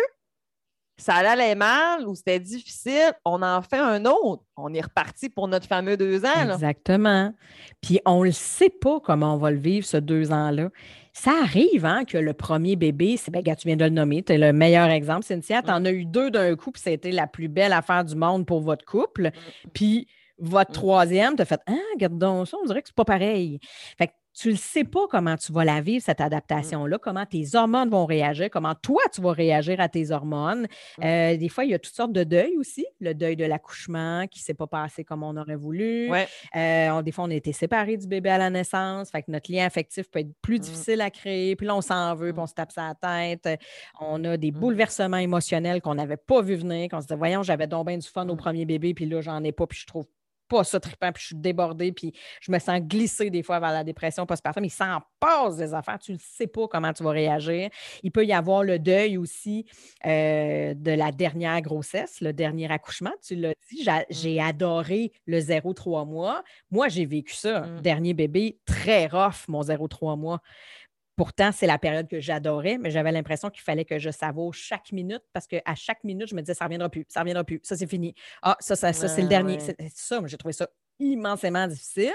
[0.99, 4.43] ça allait mal ou c'était difficile, on en fait un autre.
[4.57, 6.53] On est reparti pour notre fameux deux ans.
[6.53, 7.33] Exactement.
[7.81, 10.69] Puis on ne sait pas comment on va le vivre, ce deux ans-là.
[11.13, 14.33] Ça arrive hein, que le premier bébé, c'est bien, tu viens de le nommer, tu
[14.33, 15.61] es le meilleur exemple, Cynthia.
[15.61, 18.45] Tu en as eu deux d'un coup, puis c'était la plus belle affaire du monde
[18.45, 19.31] pour votre couple.
[19.73, 23.05] Puis votre troisième, tu as fait Ah, regarde donc ça, on dirait que c'est pas
[23.05, 23.59] pareil.
[23.97, 26.23] Fait que tu ne sais pas comment tu vas la vivre, cette mmh.
[26.23, 30.65] adaptation-là, comment tes hormones vont réagir, comment toi, tu vas réagir à tes hormones.
[30.97, 31.03] Mmh.
[31.03, 32.85] Euh, des fois, il y a toutes sortes de deuils aussi.
[33.01, 36.09] Le deuil de l'accouchement qui ne s'est pas passé comme on aurait voulu.
[36.55, 39.11] Euh, des fois, on a été séparés du bébé à la naissance.
[39.11, 40.61] Fait que notre lien affectif peut être plus mmh.
[40.61, 41.57] difficile à créer.
[41.57, 43.59] Puis là, on s'en veut, puis on se tape sa tête.
[43.99, 47.67] On a des bouleversements émotionnels qu'on n'avait pas vu venir, qu'on se disait, voyons, j'avais
[47.67, 50.05] donc bien du fun au premier bébé, puis là, j'en ai pas, puis je trouve
[50.49, 53.71] pas ça trippant, puis je suis débordée, puis je me sens glissée des fois vers
[53.71, 54.65] la dépression postpartum.
[54.65, 57.69] Il s'en passe des affaires, tu ne sais pas comment tu vas réagir.
[58.03, 59.65] Il peut y avoir le deuil aussi
[60.05, 63.13] euh, de la dernière grossesse, le dernier accouchement.
[63.25, 64.43] Tu l'as dit, j'ai mmh.
[64.43, 66.43] adoré le 0-3 mois.
[66.71, 67.61] Moi, j'ai vécu ça.
[67.61, 67.81] Mmh.
[67.81, 70.41] Dernier bébé, très rough, mon 0-3 mois.
[71.19, 74.93] Pourtant, c'est la période que j'adorais, mais j'avais l'impression qu'il fallait que je savoure chaque
[74.93, 77.43] minute parce qu'à chaque minute, je me disais, ça ne reviendra plus, ça ne reviendra
[77.43, 78.15] plus, ça c'est fini.
[78.41, 79.59] Ah, ça, ça, ça c'est le dernier.
[79.59, 82.13] C'est ça, j'ai trouvé ça immensément difficile.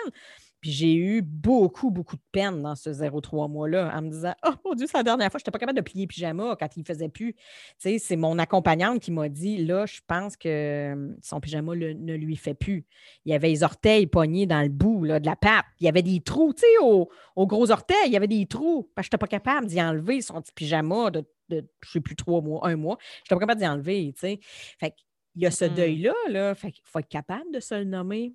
[0.65, 4.53] Puis j'ai eu beaucoup, beaucoup de peine dans ce 0-3 mois-là en me disant Oh
[4.65, 6.81] mon Dieu, c'est la dernière fois, je n'étais pas capable de plier pyjama quand il
[6.81, 7.35] ne faisait plus.
[7.35, 7.41] Tu
[7.81, 12.15] sais, c'est mon accompagnante qui m'a dit Là, je pense que hum, son pyjama ne
[12.15, 12.87] lui fait plus.
[13.27, 15.67] Il y avait les orteils pognés dans le bout là, de la patte.
[15.81, 17.11] Il y avait des trous, tu sais, aux,
[17.47, 18.91] gros orteils, il y avait des trous.
[18.95, 22.01] Parce que je n'étais pas capable d'y enlever son petit pyjama de, je ne sais
[22.01, 22.97] plus, trois mois, un mois.
[23.01, 24.41] Je n'étais pas capable d'y enlever, tu sais.
[24.81, 24.95] Fait
[25.35, 26.55] il y a ce deuil-là, là.
[26.55, 28.35] Fait qu'il faut être capable de se le nommer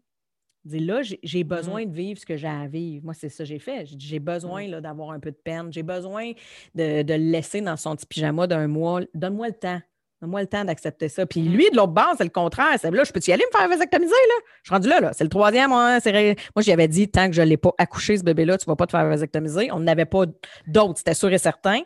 [0.66, 3.06] Dis là, j'ai mmh besoin de vivre ce que j'ai à vivre.
[3.06, 3.88] Moi, c'est ça que j'ai fait.
[3.98, 4.82] J'ai besoin mmh.
[4.82, 5.72] d'avoir un peu de peine.
[5.72, 6.32] J'ai besoin
[6.76, 9.02] de, de, le laisser dans son petit pyjama d'un mois.
[9.14, 9.82] Donne-moi le temps.
[10.22, 11.26] Donne-moi le temps d'accepter ça.
[11.26, 11.54] Puis mmh.
[11.54, 12.78] lui, de l'autre bord, c'est le contraire.
[12.78, 14.36] C'est là, je peux-tu y aller me faire vasectomiser, là?
[14.64, 15.12] Je suis rendu là, là.
[15.14, 15.72] C'est le troisième.
[15.72, 18.68] Hein, moi, j'y avais dit, tant que je ne l'ai pas accouché, ce bébé-là, tu
[18.68, 19.72] ne vas pas te faire vasectomiser.
[19.72, 20.26] On n'avait pas
[20.68, 21.80] d'autres, c'était sûr et certain.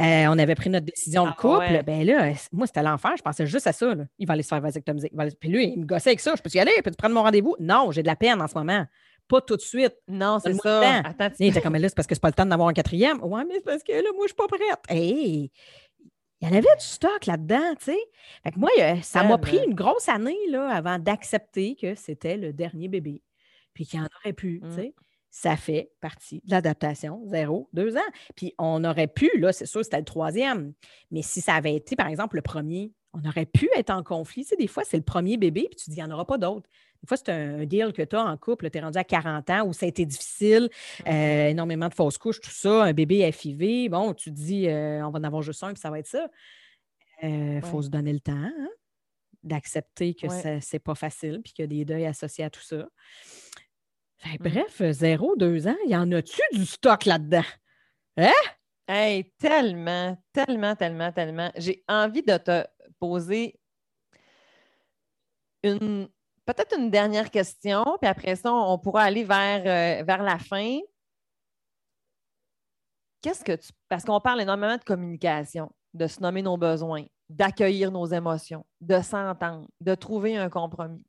[0.00, 1.82] Euh, on avait pris notre décision de ah, couple.
[1.84, 3.12] Ben là, moi, c'était l'enfer.
[3.16, 3.94] Je pensais juste à ça.
[4.18, 5.10] Il va aller se faire vasectomiser.
[5.40, 6.34] Puis lui, il me gossait avec ça.
[6.36, 6.72] Je peux-y aller?
[6.84, 7.56] Peux-tu prendre mon rendez-vous?
[7.58, 8.86] Non, j'ai de la peine en ce moment
[9.28, 9.94] pas tout de suite.
[10.08, 10.98] Non, c'est ça.
[11.04, 11.36] Attends, tu...
[11.40, 13.22] Il était comme là, c'est parce que c'est pas le temps d'en avoir un quatrième.
[13.22, 14.78] Ouais, mais c'est parce que là, moi, je suis pas prête.
[14.88, 15.50] Hey,
[16.42, 17.98] il y en avait du stock là-dedans, tu sais.
[18.42, 18.70] Fait que moi,
[19.02, 23.22] ça m'a pris une grosse année là, avant d'accepter que c'était le dernier bébé,
[23.74, 24.74] puis qu'il y en aurait pu, tu mmh.
[24.74, 24.94] sais.
[25.30, 28.10] Ça fait partie de l'adaptation, zéro, deux ans.
[28.36, 30.74] Puis on aurait pu, là, c'est sûr, c'était le troisième.
[31.10, 34.42] Mais si ça avait été, par exemple, le premier, on aurait pu être en conflit.
[34.42, 36.26] Tu sais, des fois, c'est le premier bébé, puis tu dis, il n'y en aura
[36.26, 36.68] pas d'autres.
[37.02, 39.50] Des fois, c'est un deal que tu as en couple, tu es rendu à 40
[39.50, 40.70] ans où ça a été difficile,
[41.08, 43.88] euh, énormément de fausses couches, tout ça, un bébé FIV.
[43.90, 46.06] Bon, tu te dis, euh, on va en avoir juste un, puis ça va être
[46.06, 46.28] ça.
[47.22, 48.68] Il faut se donner le temps hein,
[49.42, 52.62] d'accepter que ce c'est pas facile, puis qu'il y a des deuils associés à tout
[52.62, 52.88] ça.
[54.24, 54.36] Mmh.
[54.40, 57.44] bref, zéro, deux ans, il y en a-tu du stock là-dedans?
[58.16, 58.30] Hein?
[58.86, 61.50] Hey, tellement, tellement, tellement, tellement.
[61.56, 62.64] J'ai envie de te
[62.98, 63.58] poser
[65.62, 66.08] une
[66.44, 70.78] peut-être une dernière question, puis après ça, on pourra aller vers, euh, vers la fin.
[73.20, 73.70] Qu'est-ce que tu.
[73.88, 79.00] Parce qu'on parle énormément de communication, de se nommer nos besoins, d'accueillir nos émotions, de
[79.00, 81.06] s'entendre, de trouver un compromis.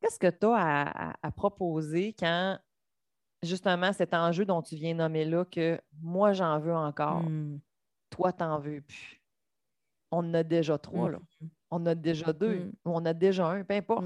[0.00, 2.58] Qu'est-ce que tu as à, proposer quand
[3.42, 7.58] justement cet enjeu dont tu viens nommer là, que moi j'en veux encore, hmm.
[8.10, 9.20] toi t'en veux plus?
[10.10, 11.18] On en a déjà trois, là.
[11.70, 12.72] On a déjà deux, hmm.
[12.84, 14.04] ou on a déjà un, peu importe.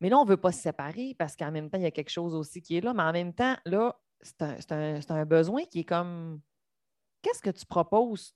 [0.00, 1.90] Mais là, on ne veut pas se séparer parce qu'en même temps, il y a
[1.90, 2.94] quelque chose aussi qui est là.
[2.94, 6.40] Mais en même temps, là, c'est un, besoin qui est comme
[7.22, 8.34] qu'est-ce que tu proposes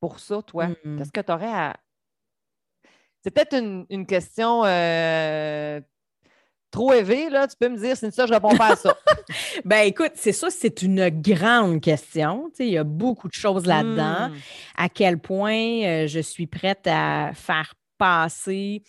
[0.00, 0.68] pour ça, toi?
[0.68, 1.76] Qu'est-ce que tu aurais à,
[3.26, 3.56] c'est peut-être
[3.90, 5.80] une, question euh,
[6.70, 7.46] trop élevée, là.
[7.46, 8.96] Tu peux me dire, c'est ça, je réponds pas à ça.
[9.64, 12.50] ben écoute, c'est ça, c'est une grande question.
[12.58, 14.28] il y a beaucoup de choses là-dedans.
[14.28, 14.38] Hmm.
[14.76, 18.82] À quel point euh, je suis prête à faire passer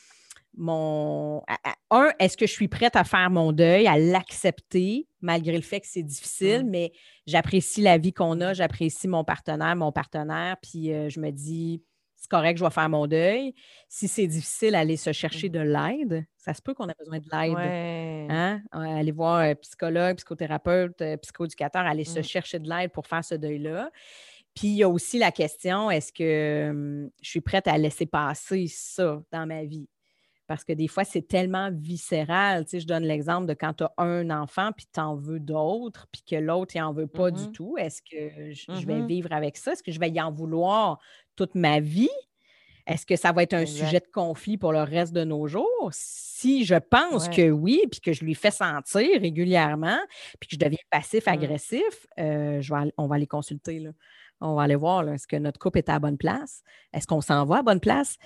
[0.57, 1.43] mon.
[1.91, 5.79] un, est-ce que je suis prête à faire mon deuil, à l'accepter, malgré le fait
[5.79, 6.69] que c'est difficile, hmm.
[6.69, 6.91] mais
[7.25, 11.81] j'apprécie la vie qu'on a, j'apprécie mon partenaire, mon partenaire, puis euh, je me dis,
[12.17, 13.53] c'est correct, je vais faire mon deuil.
[13.87, 15.51] Si c'est difficile, aller se chercher mmh.
[15.51, 16.25] de l'aide.
[16.37, 18.31] Ça se peut qu'on ait besoin de l'aide.
[18.31, 18.61] Hein?
[18.71, 22.23] Aller voir un psychologue, psychothérapeute, euh, psychoéducateur, aller se mmh.
[22.23, 23.91] chercher de l'aide pour faire ce deuil-là.
[24.55, 28.65] Puis il y a aussi la question, est-ce que je suis prête à laisser passer
[28.67, 29.87] ça dans ma vie?
[30.47, 32.63] Parce que des fois, c'est tellement viscéral.
[32.63, 35.41] Tu sais, je donne l'exemple de quand tu as un enfant, puis tu en veux
[35.41, 37.75] d'autres, puis que l'autre, il n'en veut pas du mmh tout.
[37.77, 39.73] Est-ce que je, vais vivre avec ça?
[39.73, 40.99] Est-ce que je vais y en vouloir?
[41.37, 42.09] Toute ma vie?
[42.87, 45.89] Est-ce que ça va être un sujet de conflit pour le reste de nos jours?
[45.91, 49.99] Si je pense que oui, puis que je lui fais sentir régulièrement,
[50.39, 52.21] puis que je deviens passif-agressif, mmh.
[52.21, 53.79] euh, on va aller consulter.
[53.79, 53.89] Là.
[54.39, 56.63] On va aller voir, est-ce que notre couple est à la bonne place?
[56.93, 58.17] Est-ce qu'on s'en va à bonne place?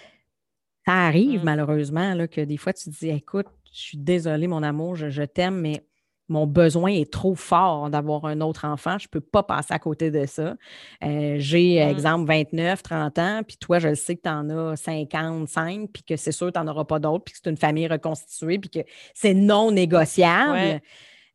[0.86, 1.45] Ça arrive mmh.
[1.45, 5.24] malheureusement là, que des fois tu te dis écoute, je suis désolée, mon amour, je
[5.24, 5.84] t'aime, mais
[6.32, 8.97] mon besoin est trop fort d'avoir un autre enfant.
[8.97, 10.55] Je ne peux pas passer à côté de ça.
[11.03, 14.77] Euh, j'ai, exemple, 29, 30 ans, puis toi, je le sais que tu en as
[14.77, 17.57] 55, puis que c'est sûr que tu n'en auras pas d'autres, puis que c'est une
[17.57, 18.79] famille reconstituée, puis que
[19.13, 20.82] c'est non négociable.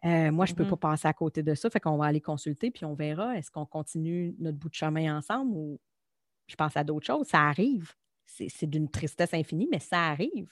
[0.05, 1.69] Euh, moi, je ne peux mmh pas passer à côté de ça.
[1.69, 5.19] Fait qu'on va aller consulter, puis on verra est-ce qu'on continue notre bout de chemin
[5.19, 5.79] ensemble ou
[6.47, 7.27] je pense à d'autres choses?
[7.27, 7.93] Ça arrive.
[8.27, 10.49] C'est d'une tristesse infinie, mais ça arrive.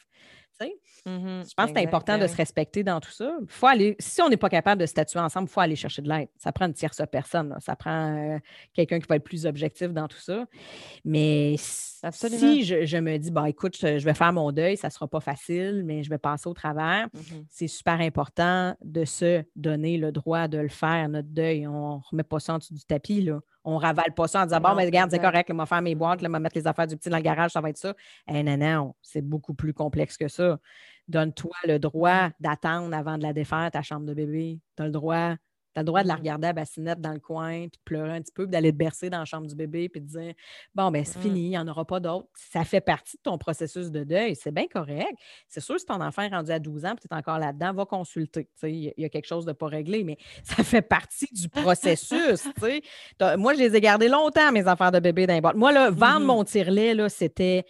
[1.07, 3.37] Mmh je pense que c'est important de se respecter dans tout ça.
[3.49, 6.09] Faut aller, si on n'est pas capable de statuer ensemble, il faut aller chercher de
[6.09, 6.29] l'aide.
[6.39, 7.55] Ça prend une tierce personne.
[7.61, 8.39] Ça prend euh,
[8.73, 10.47] quelqu'un qui va être plus objectif dans tout ça.
[11.05, 15.09] Mais si je, me dis, bah, écoute, je, vais faire mon deuil, ça ne sera
[15.09, 17.21] pas facile, mais je vais passer au travers, mmh
[17.51, 21.67] c'est super important de se donner le droit de le faire, notre deuil.
[21.67, 23.23] On ne remet pas ça en dessous du tapis.
[23.23, 23.41] Là.
[23.65, 25.95] On ravale pas ça en disant, bon, mais regarde, c'est correct, on va faire mes
[25.95, 27.95] boîtes, on va mettre les affaires du petit dans le garage, ça va être ça.
[28.29, 30.59] Eh, non, non, c'est beaucoup plus complexe que ça.
[31.09, 34.61] Donne-toi le droit d'attendre avant de la défaire, ta chambre de bébé.
[34.77, 35.37] Tu as le droit
[35.75, 38.17] tu as le droit de la regarder à bassinette dans le coin, puis de pleurer
[38.17, 40.35] un petit peu, puis d'aller te bercer dans la chambre du bébé, puis de dire
[40.75, 41.23] Bon, ben c'est mmh.
[41.23, 42.29] fini, il n'y en aura pas d'autres.
[42.35, 44.37] Ça fait partie de ton processus de deuil.
[44.37, 45.15] C'est bien correct.
[45.49, 47.73] C'est sûr, si ton enfant est rendu à 12 ans, puis tu es encore là-dedans,
[47.73, 48.49] va consulter.
[48.63, 52.49] Il y a quelque chose de pas réglé, mais ça fait partie du processus.
[53.37, 55.57] Moi, je les ai gardés longtemps, mes affaires de bébé dans les boîtes.
[55.57, 57.65] Moi, là, vendre mmh mon tire-lait, c'était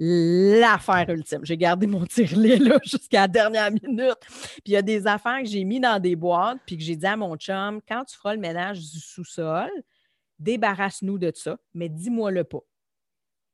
[0.00, 1.44] l'affaire ultime.
[1.44, 4.16] J'ai gardé mon tirelet là jusqu'à la dernière minute.
[4.20, 6.96] Puis il y a des affaires que j'ai mis dans des boîtes, puis que j'ai
[6.96, 9.70] dit à mon chum, quand tu feras le ménage du sous-sol,
[10.38, 12.62] débarrasse-nous de ça, mais dis-moi-le pas.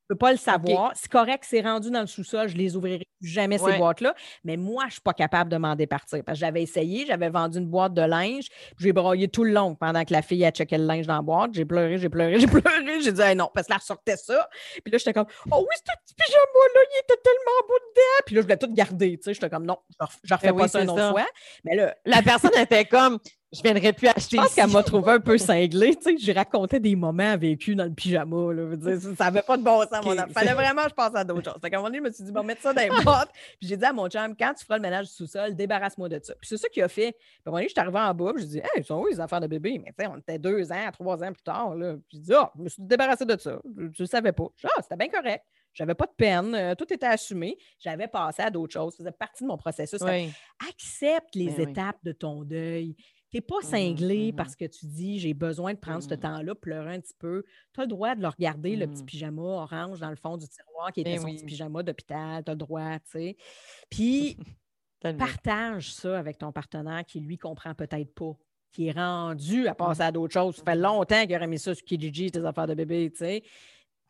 [0.09, 0.93] Je ne peux pas le savoir.
[0.95, 4.15] C'est correct, c'est rendu dans le sous-sol, je les ouvrirai jamais ces boîtes-là.
[4.45, 6.23] Mais moi, je ne suis pas capable de m'en départir.
[6.25, 8.47] Parce que j'avais essayé, j'avais vendu une boîte de linge,
[8.79, 11.23] j'ai broyé tout le long pendant que la fille a checké le linge dans la
[11.23, 11.55] boîte.
[11.55, 13.01] J'ai pleuré, j'ai pleuré, j'ai pleuré.
[13.01, 14.49] J'ai dit non, parce que là, ressortait ça.
[14.85, 18.23] Puis là, j'étais comme Oh oui, ce petit pyjama-là, il était tellement beau dedans.
[18.27, 19.19] Puis là, je voulais tout garder.
[19.27, 19.79] J'étais comme non,
[20.23, 21.27] je ne refais ben pas ça une autre fois.
[21.65, 23.19] Mais là, la personne était comme
[23.57, 24.37] je viendrais plus acheter.
[24.37, 25.97] Je pense qu'elle m'a trouvé un peu cinglée.
[25.97, 28.53] Tu sais, j'ai raconté des moments vécus dans le pyjama.
[28.53, 28.77] Là.
[29.17, 31.53] ça n'avait pas de bon sens, mon Il fallait vraiment que je pense à d'autres
[31.53, 31.61] choses.
[31.63, 33.31] À un moment donné, je me suis dit, bon, mettre ça dans les boîtes.
[33.59, 36.21] Puis j'ai dit à mon chum, quand tu feras le ménage du sous-sol, débarrasse-moi de
[36.23, 36.35] ça.
[36.41, 37.13] Puis c'est ça qu'il a fait.
[37.13, 38.85] Puis à un moment donné, je suis arrivée en bas, puis je dis, hey, ils
[38.85, 39.81] sont où les affaires de bébé?
[39.83, 41.75] Mais tu sais, on était deux ans, trois ans plus tard.
[41.75, 41.95] Là.
[42.09, 43.59] Puis je dis, ah, je me suis débarrassée de ça.
[43.93, 44.47] Je ne savais pas.
[44.65, 45.45] ah, c'était bien correct.
[45.73, 46.55] J'avais pas de peine.
[46.55, 47.59] euh, tout était assumé.
[47.79, 48.93] J'avais passé à d'autres choses.
[48.95, 49.99] Ça faisait partie de mon processus.
[50.03, 50.33] Fait Oui.
[50.71, 51.71] Accepte les Ben oui.
[51.71, 52.97] étapes de ton deuil.
[53.31, 54.37] Tu n'es pas Mhm, cinglé mhm.
[54.37, 56.21] parce que tu dis j'ai besoin de prendre ce Mhm.
[56.21, 57.45] temps-là, pleurer un petit peu.
[57.75, 60.47] Tu as le droit de le regarder, le petit pyjama orange dans le fond du
[60.49, 61.37] tiroir qui était Ben son oui.
[61.37, 62.45] petit pyjama d'hôpital.
[62.45, 63.37] Tu as le droit, tu sais.
[63.91, 64.37] Puis
[65.19, 68.33] partage ça avec ton partenaire qui, lui, comprend peut-être pas,
[68.73, 70.57] qui est rendu à passer à d'autres choses.
[70.57, 73.43] Ça fait longtemps qu'il aurait mis ça sur Kijiji, tes affaires de bébé, tu sais.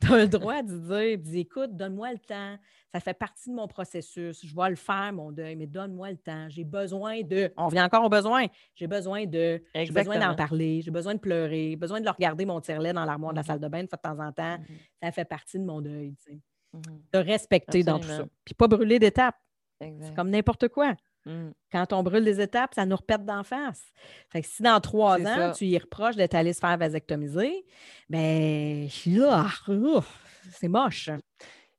[0.06, 2.56] Tu as le droit de dire, dis, écoute, donne-moi le temps.
[2.92, 4.44] Ça fait partie de mon processus.
[4.44, 6.48] Je vais le faire, mon deuil, mais donne-moi le temps.
[6.50, 7.50] J'ai besoin de.
[7.56, 8.46] On revient encore au besoin.
[8.74, 9.62] J'ai besoin de.
[9.74, 10.82] J'ai besoin d'en parler.
[10.82, 11.70] J'ai besoin de pleurer.
[11.70, 13.46] J'ai besoin de le regarder, mon tire-lait dans l'armoire de la Mhm.
[13.46, 14.58] salle de bain de temps en temps.
[14.58, 14.76] Mhm.
[15.02, 16.40] Ça fait partie de mon deuil, tu sais.
[16.74, 16.82] Mhm.
[17.14, 18.24] De respecter dans tout ça.
[18.44, 19.36] Puis pas brûler d'étapes.
[19.80, 20.94] C'est comme n'importe quoi.
[21.26, 21.50] Mm.
[21.72, 23.82] Quand on brûle des étapes, ça nous repète d'en face.
[24.30, 25.52] Fait que si dans trois C'est ans, ça.
[25.52, 27.64] tu y reproches d'être allé se faire vasectomiser,
[28.08, 31.10] ben c'est moche.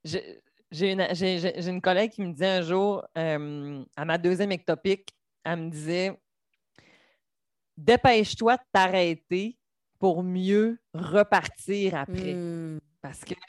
[0.04, 5.08] J'ai une, une collègue qui me disait un jour, euh, à ma deuxième ectopique,
[5.44, 6.18] elle me disait
[7.78, 9.56] Dépêche-toi de t'arrêter
[9.98, 12.34] pour mieux repartir après.
[12.34, 12.80] Hmm.
[13.00, 13.40] Parce que, tu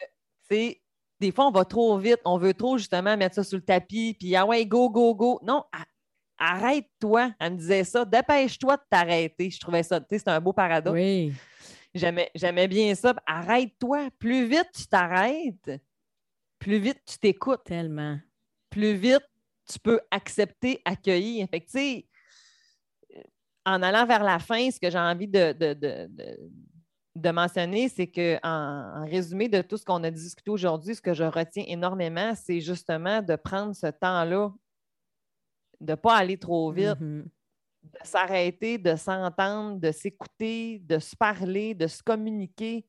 [0.49, 0.81] sais,
[1.19, 4.15] des fois, on va trop vite, on veut trop justement mettre ça sur le tapis,
[4.17, 5.39] puis ah ouais, go, go, go.
[5.43, 5.63] Non,
[6.39, 7.31] arrête-toi.
[7.39, 8.05] Elle me disait ça.
[8.05, 9.49] Dépêche-toi de t'arrêter.
[9.49, 10.93] Je trouvais ça, tu sais, c'est un beau paradoxe.
[10.93, 11.33] Oui.
[11.93, 13.13] J'aimais, bien ça.
[13.25, 14.09] Arrête-toi.
[14.19, 15.71] Plus vite tu t'arrêtes,
[16.59, 18.17] plus vite tu t'écoutes, Tellement.
[18.69, 19.25] plus vite
[19.71, 21.47] tu peux accepter, accueillir.
[21.49, 22.05] Fait que, tu sais,
[23.65, 26.39] en allant vers la fin, ce que j'ai envie de, de, de- de-
[27.15, 31.01] de mentionner, c'est que en, en résumé de tout ce qu'on a discuté aujourd'hui, ce
[31.01, 34.51] que je retiens énormément, c'est justement de prendre ce temps-là,
[35.79, 37.25] de ne pas aller trop vite, Mhm.
[37.83, 42.85] de s'arrêter, de s'entendre, de s'écouter, de se parler, de se communiquer.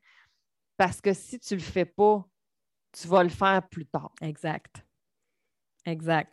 [0.76, 2.24] Parce que si tu ne le fais pas,
[2.93, 4.12] tu vas le faire plus tard.
[4.20, 4.84] Exact.
[5.86, 6.32] Exact.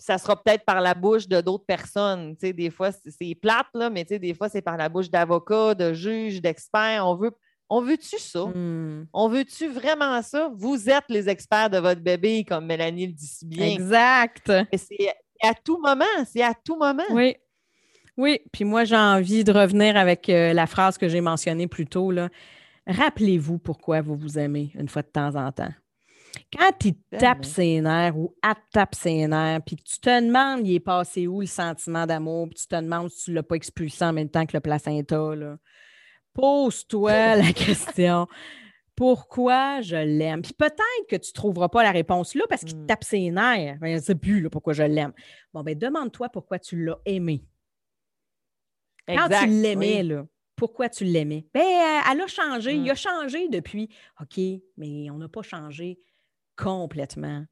[0.00, 2.36] Ça sera peut-être par la bouche de d'autres personnes.
[2.36, 4.88] Tu sais, des fois, c'est plate, là, mais tu sais, des fois, c'est par la
[4.88, 7.04] bouche d'avocats, de juges, d'experts.
[7.06, 7.32] On veut.
[7.70, 8.44] On veut-tu ça?
[8.46, 9.06] Hmm.
[9.12, 10.50] On veut-tu vraiment ça?
[10.54, 13.66] Vous êtes les experts de votre bébé, comme Mélanie le dit si bien.
[13.66, 14.50] Exact.
[15.40, 16.04] C'est à tout moment.
[16.26, 17.04] C'est à tout moment.
[17.10, 17.36] Oui.
[18.16, 18.40] Oui.
[18.52, 22.12] Puis moi, j'ai envie de revenir avec euh, la phrase que j'ai mentionnée plus tôt.
[22.86, 25.72] Rappelez-vous pourquoi vous vous aimez une fois de temps en temps.
[26.56, 30.20] Quand il te tape ses nerfs ou elle tape ses nerfs, puis que tu te
[30.20, 33.36] demandes, il est passé où le sentiment d'amour, puis tu te demandes si tu ne
[33.36, 35.34] l'as pas expulsé en même temps que le placenta,
[36.34, 38.26] pose-toi la question.
[38.98, 40.42] Pourquoi je l'aime?
[40.42, 42.86] Puis peut-être que tu ne trouveras pas la réponse là parce qu'il te Mm.
[42.86, 43.78] tape ses nerfs.
[43.80, 45.12] Ben, je ne sais plus là, pourquoi je l'aime.
[45.54, 47.44] Bon, ben demande-toi pourquoi tu l'as aimé.
[49.06, 50.08] Quand tu l'aimais, oui.
[50.08, 50.26] là,
[50.56, 51.46] pourquoi tu l'aimais?
[51.54, 52.74] Ben, euh, elle a changé.
[52.74, 53.88] Il a changé depuis.
[54.20, 54.38] OK,
[54.76, 55.98] mais on n'a pas changé
[56.56, 57.44] complètement.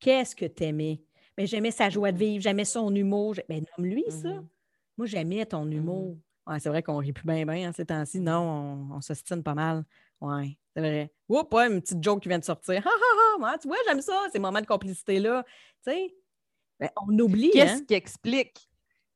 [0.00, 1.02] Qu'est-ce que tu aimais?
[1.36, 2.22] Ben, j'aimais sa joie de Mhm.
[2.24, 3.34] vivre, j'aimais son humour.
[3.48, 4.42] Ben, nomme-lui ça.
[4.96, 6.16] Moi, j'aimais ton humour.
[6.46, 8.20] Ouais, c'est vrai qu'on rit plus bien, bien ces temps-ci.
[8.20, 9.84] Non, on, on s'ostine pas mal.
[10.20, 11.12] Ouais, c'est vrai.
[11.28, 12.86] Oups, ouais, une petite joke qui vient de sortir.
[12.86, 15.44] Ha, ha, ha, tu vois, j'aime ça, ces moments de complicité-là.
[15.86, 16.14] Tu sais,
[16.80, 17.50] ben, on oublie.
[17.50, 17.84] Qu'est-ce hein?
[17.86, 18.68] qui explique?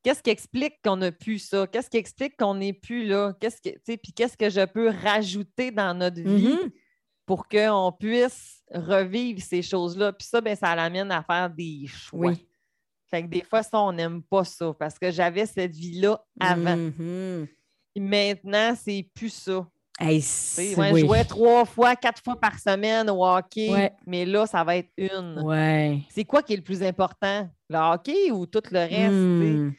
[0.03, 1.67] Qu'est-ce qui explique qu'on n'a plus ça?
[1.67, 3.35] Qu'est-ce qui explique qu'on n'est plus là?
[3.41, 6.71] Qu'est-ce que, puis qu'est-ce que je peux rajouter dans notre vie Mhm.
[7.27, 10.13] pour qu'on puisse revivre ces choses-là?
[10.13, 12.29] Puis ça, ben, ça l'amène à faire des choix.
[12.31, 12.47] Oui.
[13.11, 16.77] Fait que des fois, ça, on n'aime pas ça parce que j'avais cette vie-là avant.
[16.77, 17.49] Mhm.
[17.95, 19.67] Puis maintenant, c'est plus ça.
[20.01, 20.23] Hey,
[20.57, 21.01] ouais, oui.
[21.01, 23.93] Je jouais trois fois, quatre fois par semaine au hockey, Ouais.
[24.07, 25.41] mais là, ça va être une.
[25.43, 26.01] Ouais.
[26.09, 27.51] C'est quoi qui est le plus important?
[27.69, 29.13] Le hockey ou tout le reste?
[29.13, 29.73] Hmm.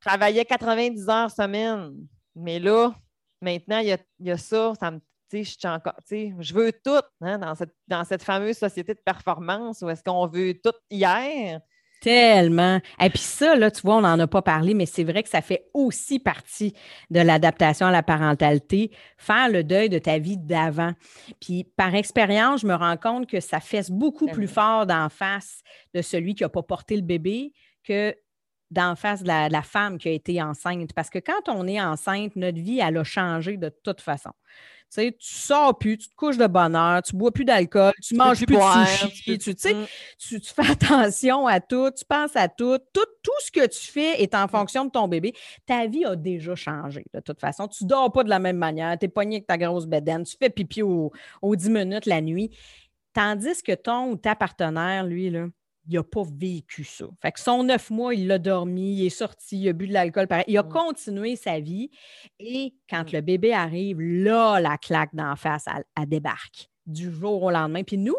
[0.00, 1.92] Je travaillais 90 heures semaine.
[2.34, 2.94] Mais là,
[3.42, 4.72] maintenant, il y a, y a ça.
[4.80, 5.00] ça me,
[5.32, 9.82] je, suis encore, je veux tout hein, dans, cette, dans cette fameuse société de performance
[9.82, 11.60] où est-ce qu'on veut tout hier?
[12.06, 12.80] Tellement.
[13.02, 15.28] Et puis ça, là, tu vois, on n'en a pas parlé, mais c'est vrai que
[15.28, 16.72] ça fait aussi partie
[17.10, 20.92] de l'adaptation à la parentalité, faire le deuil de ta vie d'avant.
[21.40, 25.62] Puis par expérience, je me rends compte que ça fesse beaucoup plus fort d'en face
[25.94, 27.52] de celui qui n'a pas porté le bébé
[27.82, 28.14] que
[28.70, 30.92] d'en face de la, de la femme qui a été enceinte.
[30.92, 34.30] Parce que quand on est enceinte, notre vie, elle a changé de toute façon.
[34.88, 37.92] Tu sais, tu sors plus, tu te couches de bonne heure, tu bois plus d'alcool,
[38.00, 39.84] tu, manges plus plus, boire, de sushi, tu Mm.
[40.16, 42.78] tu, tu fais attention à tout, tu penses à tout.
[42.92, 43.04] tout.
[43.20, 45.32] Tout ce que tu fais est en fonction de ton bébé.
[45.66, 47.66] Ta vie a déjà changé, de toute façon.
[47.66, 50.36] Tu dors pas de la même manière, tu es pogné avec ta grosse bedaine, tu
[50.38, 51.10] fais pipi aux,
[51.42, 52.56] aux 10 minutes la nuit.
[53.12, 55.46] Tandis que ton ou ta partenaire, lui, là,
[55.88, 57.06] il n'a pas vécu ça.
[57.20, 59.92] Fait que son neuf mois, il l'a dormi, il est sorti, il a bu de
[59.92, 60.26] l'alcool.
[60.48, 61.90] Il a continué sa vie.
[62.38, 67.42] Et quand le bébé arrive, là, la claque d'en face, elle, elle débarque du jour
[67.42, 67.82] au lendemain.
[67.82, 68.16] Puis nous,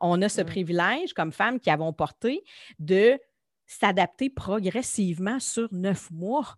[0.00, 2.44] on a ce privilège comme femmes qui avons porté
[2.78, 3.18] de
[3.66, 6.54] s'adapter progressivement sur neuf mois.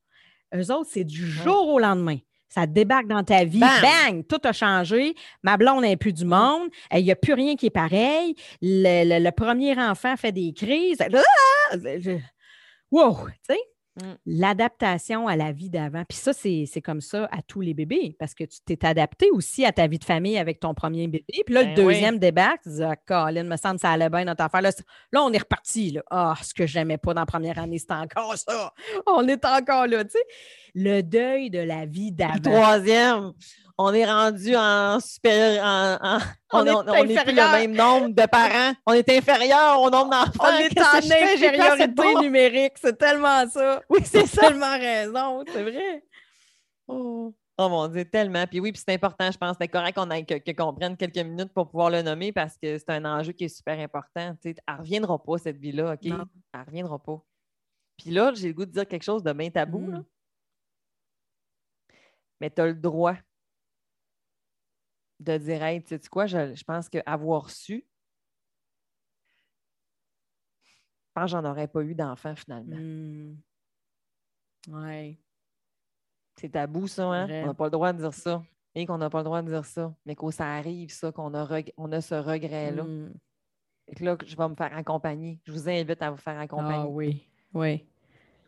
[0.54, 2.18] Eux autres, c'est du jour au lendemain.
[2.52, 5.14] Ça débarque dans ta vie, bang, tout a changé.
[5.44, 6.68] Ma blonde n'est plus du monde.
[6.92, 8.34] Il n'y a plus rien qui est pareil.
[8.60, 10.98] Le, le- le premier enfant fait des crises.
[11.00, 11.76] Ah!
[12.90, 13.28] Wow!
[13.48, 13.60] Tu sais,
[14.00, 14.12] Mm.
[14.24, 16.04] l'adaptation à la vie d'avant.
[16.08, 19.30] Puis ça, c'est c'est comme ça à tous les bébés parce que tu t'es adapté
[19.32, 21.24] aussi à ta vie de famille avec ton premier bébé.
[21.44, 24.08] Puis là, Ben le deuxième débarque, tu dis, ah, Colin, me semble que ça allait
[24.08, 24.62] bien notre affaire.
[24.62, 25.98] Là, c'est- là, on est reparti.
[26.08, 28.72] Ah, ce que j'aimais pas dans la première année, c'était encore ça.
[29.06, 30.24] On est encore là, tu sais.
[30.76, 32.38] Le deuil de la vie Le d'avant.
[32.58, 33.32] troisième,
[33.82, 35.64] on est rendu en supérieur.
[35.64, 36.18] en- en-
[36.52, 38.74] On on est on- on n'est plus le même nombre de parents.
[38.86, 40.44] On est inférieur au nombre d'enfants.
[40.44, 42.72] On est en infériorité numérique?
[42.76, 43.80] C'est tellement ça.
[43.88, 45.44] Oui, c'est tellement raison.
[45.52, 46.04] C'est vrai.
[46.88, 47.34] Oh.
[47.62, 48.46] Oh mon Dieu, tellement.
[48.46, 49.54] Puis oui, puis c'est important, je pense.
[49.60, 53.04] C'est correct qu'on que, prenne quelques minutes pour pouvoir le nommer parce que c'est un
[53.04, 54.34] enjeu qui est super important.
[54.42, 56.04] Tu sais, elle ne reviendra pas, cette vie-là, OK?
[56.04, 56.24] Non.
[56.54, 57.22] Elle ne reviendra pas.
[57.98, 59.92] Puis là, j'ai le goût de dire quelque chose de bien tabou, Mm.
[59.92, 59.98] là.
[62.40, 63.16] Mais tu as le droit
[65.20, 67.86] de dire Hey, tu sais quoi, je, je pense qu'avoir su,
[70.64, 72.76] je pense que j'en aurais pas eu d'enfant finalement.
[72.76, 73.36] Hmm.
[74.68, 75.18] Ouais.
[76.36, 77.26] C'est tabou, ça, hein?
[77.26, 77.42] Vrai.
[77.42, 78.42] On n'a pas le droit de dire ça.
[78.74, 79.94] Et qu'on n'a pas le droit de dire ça.
[80.06, 82.84] Mais quand ça arrive, ça, qu'on a, reg- on a ce regret-là.
[82.84, 83.12] Hmm.
[83.88, 85.40] Fait que là, je vais me faire accompagner.
[85.44, 86.74] Je vous invite à vous faire accompagner.
[86.76, 87.28] Ah oui.
[87.52, 87.86] Oui.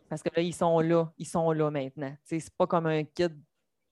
[0.07, 1.11] Parce que là, ils sont là.
[1.17, 2.15] Ils sont là maintenant.
[2.23, 3.27] C'est pas comme un kit,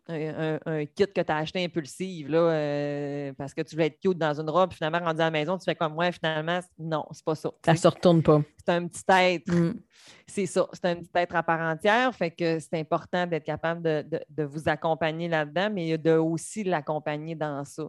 [0.08, 4.18] un, kit que tu as acheté impulsive, là, euh, parce que tu voulais être cute
[4.18, 4.74] dans une robe.
[4.74, 7.52] Finalement, rendu à la maison, tu fais comme moi, finalement, non, c'est pas ça.
[7.66, 8.42] Ça se retourne pas.
[8.66, 9.52] C'est un petit être.
[9.52, 9.80] Hmm.
[10.28, 12.14] C'est ça, c'est un petit être à part entière.
[12.16, 16.64] Fait que c'est important d'être capable de, de- de vous accompagner là-dedans, mais de aussi
[16.64, 17.84] l'accompagner dans ça.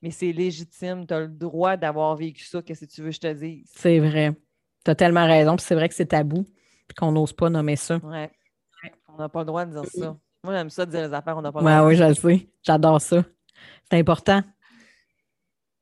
[0.00, 3.16] Mais c'est légitime, tu as le droit d'avoir vécu ça, qu'est-ce que tu veux que
[3.16, 3.68] je te dise?
[3.74, 4.32] C'est vrai.
[4.84, 5.56] Tu as tellement raison.
[5.56, 6.44] Puis c'est vrai que c'est tabou.
[6.86, 7.96] Puis qu'on n'ose pas nommer ça.
[7.96, 8.30] Ouais.
[9.08, 10.16] On n'a pas le droit de dire ça.
[10.44, 12.14] Moi, j'aime ça de dire les affaires, on n'a pas le Ouais, oui, je le
[12.14, 12.48] sais.
[12.62, 13.24] J'adore ça.
[13.90, 14.42] C'est important.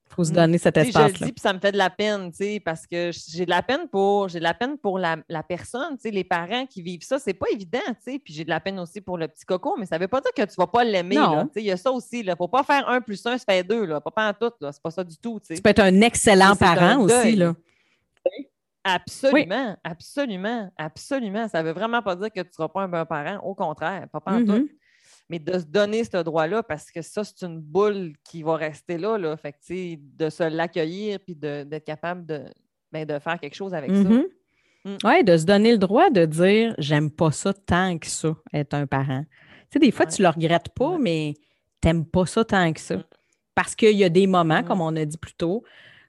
[0.08, 0.34] Il faut se Mm.
[0.34, 1.08] donner cet sais, je espace-là.
[1.20, 3.50] le dis, puis ça me fait de la peine, tu sais, parce que j'ai de
[3.50, 6.64] la peine pour, j'ai de la peine pour la, la personne, tu sais, les parents
[6.64, 9.18] qui vivent ça, c'est pas évident, tu sais, puis j'ai de la peine aussi pour
[9.18, 11.50] le petit coco, mais ça veut pas dire que tu vas pas l'aimer, là, tu
[11.54, 13.62] sais, il y a ça aussi, là, faut pas faire un plus un, ça fait
[13.62, 15.54] deux, là, pas pas en tout, là, c'est pas ça du tout, tu sais.
[15.56, 17.36] Tu peux être un excellent un parent aussi.
[17.36, 17.54] Là.
[18.88, 23.38] Absolument, absolument, absolument, ça veut vraiment pas dire que tu seras pas un bon parent,
[23.44, 24.52] au contraire, pas, en tout.
[24.52, 24.68] Mhm.
[25.28, 28.96] mais de se donner ce droit-là parce que ça, c'est une boule qui va rester
[28.96, 29.18] là.
[29.18, 29.36] là.
[29.36, 32.44] Fait que, de se l'accueillir puis d'être capable de,
[32.92, 34.02] ben, de faire quelque chose avec ça.
[34.04, 34.24] Mhm.
[34.84, 34.96] Mm.
[35.02, 38.74] Oui, de se donner le droit de dire j'aime pas ça tant que ça, être
[38.74, 39.24] un parent.
[39.24, 40.12] Tu sais, des fois, Ouais.
[40.12, 40.98] tu le regrettes pas, Ouais.
[41.00, 41.34] mais
[41.80, 42.98] t'aimes pas ça tant que ça.
[42.98, 43.04] Mm.
[43.56, 44.64] Parce qu'il y a des moments, Mm.
[44.64, 45.64] comme on a dit plus tôt,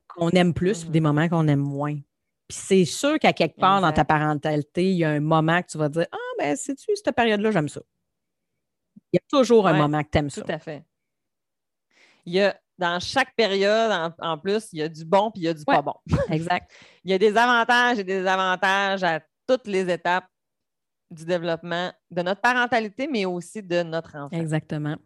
[0.08, 1.98] qu'on aime plus, puis des moments qu'on aime moins.
[2.48, 5.68] Puis c'est sûr qu'à quelque part dans ta parentalité, il y a un moment que
[5.68, 7.82] tu vas dire Ah, ben, sais-tu, cette période-là, j'aime ça.
[9.12, 10.42] Il y a toujours un moment que tu aimes ça.
[10.42, 10.86] Tout à fait.
[12.26, 15.42] Il y a, dans chaque période, en, en plus, il y a du bon puis
[15.42, 15.76] il y a du Ouais.
[15.76, 15.94] pas bon.
[16.32, 16.72] Exact.
[17.04, 20.28] Il y a des avantages et des désavantages à toutes les étapes
[21.10, 24.36] du développement de notre parentalité, mais aussi de notre enfant.
[24.36, 24.98] Exactement.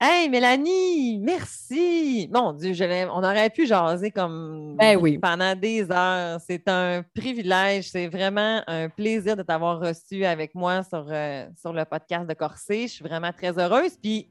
[0.00, 2.30] Hey, Mélanie, merci.
[2.32, 5.18] Mon Dieu, je on aurait pu jaser comme Ben oui.
[5.18, 6.40] pendant des heures.
[6.40, 7.90] C'est un privilège.
[7.90, 12.34] C'est vraiment un plaisir de t'avoir reçu avec moi sur, euh, sur le podcast de
[12.34, 12.82] Corsé.
[12.82, 13.96] Je suis vraiment très heureuse.
[14.00, 14.28] Puis,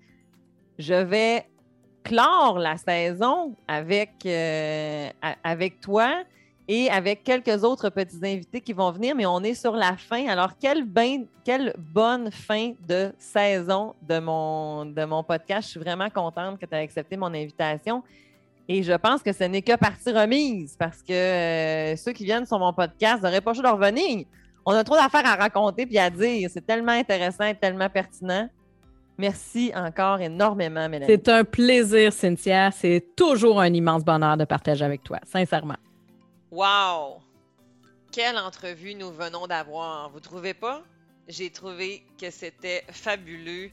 [0.80, 1.49] je vais
[2.01, 5.09] clore la saison avec, euh,
[5.43, 6.24] avec toi
[6.68, 10.28] et avec quelques autres petits invités qui vont venir, mais on est sur la fin.
[10.28, 10.86] Alors, quelle,
[11.45, 15.63] quelle bonne fin de saison de mon, de mon podcast.
[15.63, 18.03] Je suis vraiment contente que tu aies accepté mon invitation.
[18.68, 22.45] Et je pense que ce n'est que partie remise parce que euh, ceux qui viennent
[22.45, 24.26] sur mon podcast n'auraient pas choix de revenir.
[24.65, 26.49] On a trop d'affaires à raconter puis à dire.
[26.51, 28.49] C'est tellement intéressant et tellement pertinent.
[29.18, 31.05] Merci encore énormément, Mélanie.
[31.07, 32.72] C'est un plaisir, Cynthia.
[32.72, 35.78] C'est toujours un immense bonheur de partager avec toi, sincèrement.
[36.50, 37.22] Wow!
[38.14, 40.82] Quelle entrevue nous venons d'avoir, vous trouvez pas?
[41.28, 43.70] J'ai trouvé que c'était fabuleux.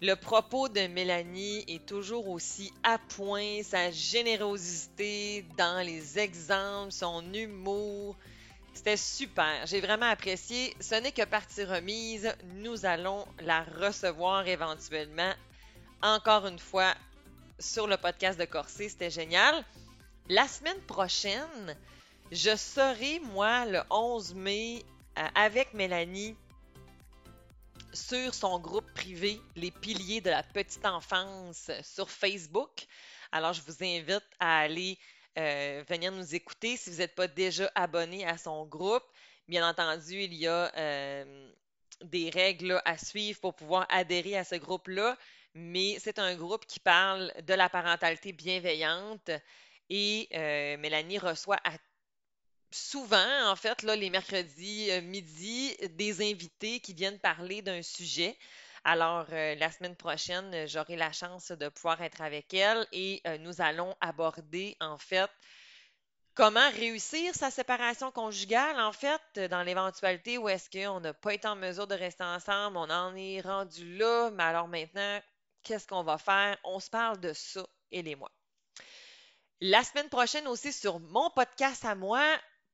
[0.00, 7.32] Le propos de Mélanie est toujours aussi à point, sa générosité dans les exemples, son
[7.32, 8.16] humour.
[8.74, 9.66] C'était super.
[9.66, 10.76] J'ai vraiment apprécié.
[10.80, 12.32] Ce n'est que partie remise.
[12.54, 15.32] Nous allons la recevoir éventuellement.
[16.00, 16.94] Encore une fois,
[17.58, 18.88] sur le podcast de Corsé.
[18.88, 19.64] C'était génial.
[20.28, 21.76] La semaine prochaine,
[22.34, 24.82] je serai, moi, le 11 mai,
[25.18, 26.36] euh, avec Mélanie,
[27.92, 32.86] sur son groupe privé, Les Piliers de la Petite Enfance, sur Facebook.
[33.30, 34.98] Alors, je vous invite à aller
[35.38, 39.04] euh, venir nous écouter si vous n'êtes pas déjà abonné à son groupe.
[39.46, 41.52] Bien entendu, il y a euh,
[42.02, 45.16] des règles à suivre pour pouvoir adhérer à ce groupe-là,
[45.54, 49.30] mais c'est un groupe qui parle de la parentalité bienveillante
[49.88, 50.26] et
[50.78, 51.58] Mélanie reçoit
[52.74, 58.36] souvent, en fait, là, les mercredis midi, des invités qui viennent parler d'un sujet.
[58.86, 63.22] Alors, euh, la semaine prochaine, euh, j'aurai la chance de pouvoir être avec elle et
[63.26, 65.30] euh, nous allons aborder, en fait,
[66.34, 71.48] comment réussir sa séparation conjugale, en fait, dans l'éventualité où est-ce qu'on n'a pas été
[71.48, 75.18] en mesure de rester ensemble, on en est rendu là, mais alors maintenant,
[75.62, 76.58] qu'est-ce qu'on va faire?
[76.64, 78.30] On se parle de ça, elle et moi.
[79.62, 82.22] La semaine prochaine aussi, sur mon podcast à moi,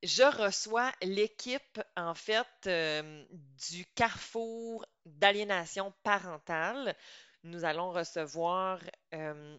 [0.02, 3.24] je reçois l'équipe, en fait, euh,
[3.68, 6.96] du Carrefour d'aliénation parentale.
[7.42, 8.80] Nous allons recevoir
[9.14, 9.58] euh,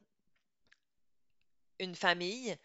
[1.80, 2.56] une famille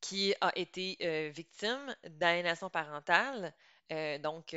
[0.00, 3.54] qui a été euh, victime d'aliénation parentale,
[4.20, 4.52] donc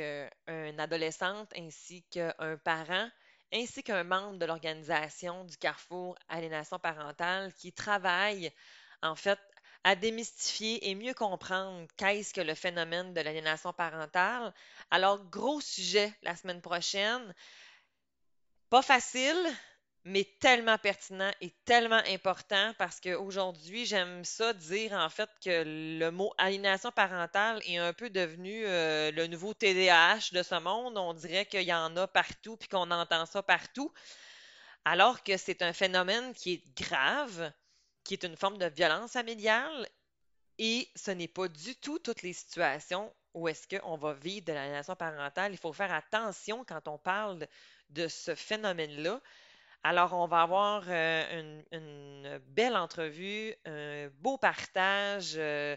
[0.48, 3.08] une adolescente ainsi qu'un parent,
[3.52, 8.52] ainsi qu'un membre de l'organisation du Carrefour aliénation parentale qui travaille
[9.02, 9.38] en fait
[9.84, 14.52] à démystifier et mieux comprendre qu'est-ce que le phénomène de l'aliénation parentale.
[14.90, 17.34] Alors, gros sujet la semaine prochaine.
[18.68, 19.36] Pas facile,
[20.04, 25.64] mais tellement pertinent et tellement important parce qu'aujourd'hui, j'aime ça dire en fait que
[25.98, 30.96] le mot aliénation parentale est un peu devenu euh, le nouveau TDAH de ce monde.
[30.96, 33.92] On dirait qu'il y en a partout puis qu'on entend ça partout.
[34.84, 37.52] Alors que c'est un phénomène qui est grave,
[38.10, 39.88] qui est une forme de violence familiale
[40.58, 44.52] et ce n'est pas du tout toutes les situations où est-ce qu'on va vivre de
[44.52, 45.52] l'aliénation parentale.
[45.52, 47.46] Il faut faire attention quand on parle
[47.90, 49.20] de ce phénomène-là.
[49.84, 55.34] Alors, on va avoir euh, une, belle entrevue, un beau partage.
[55.36, 55.76] Euh,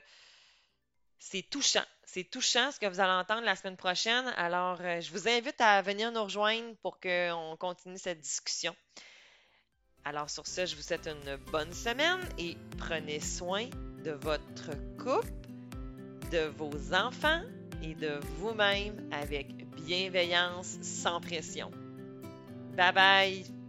[1.19, 1.86] c'est touchant.
[2.03, 4.25] C'est touchant ce que vous allez entendre la semaine prochaine.
[4.38, 8.75] Alors, euh, je vous invite à venir nous rejoindre pour qu'on continue cette discussion.
[10.05, 13.65] Alors sur ce, je vous souhaite une bonne semaine et prenez soin
[14.03, 15.31] de votre couple,
[16.31, 17.41] de vos enfants
[17.81, 21.71] et de vous-même avec bienveillance sans pression.
[22.75, 23.62] Bye bye!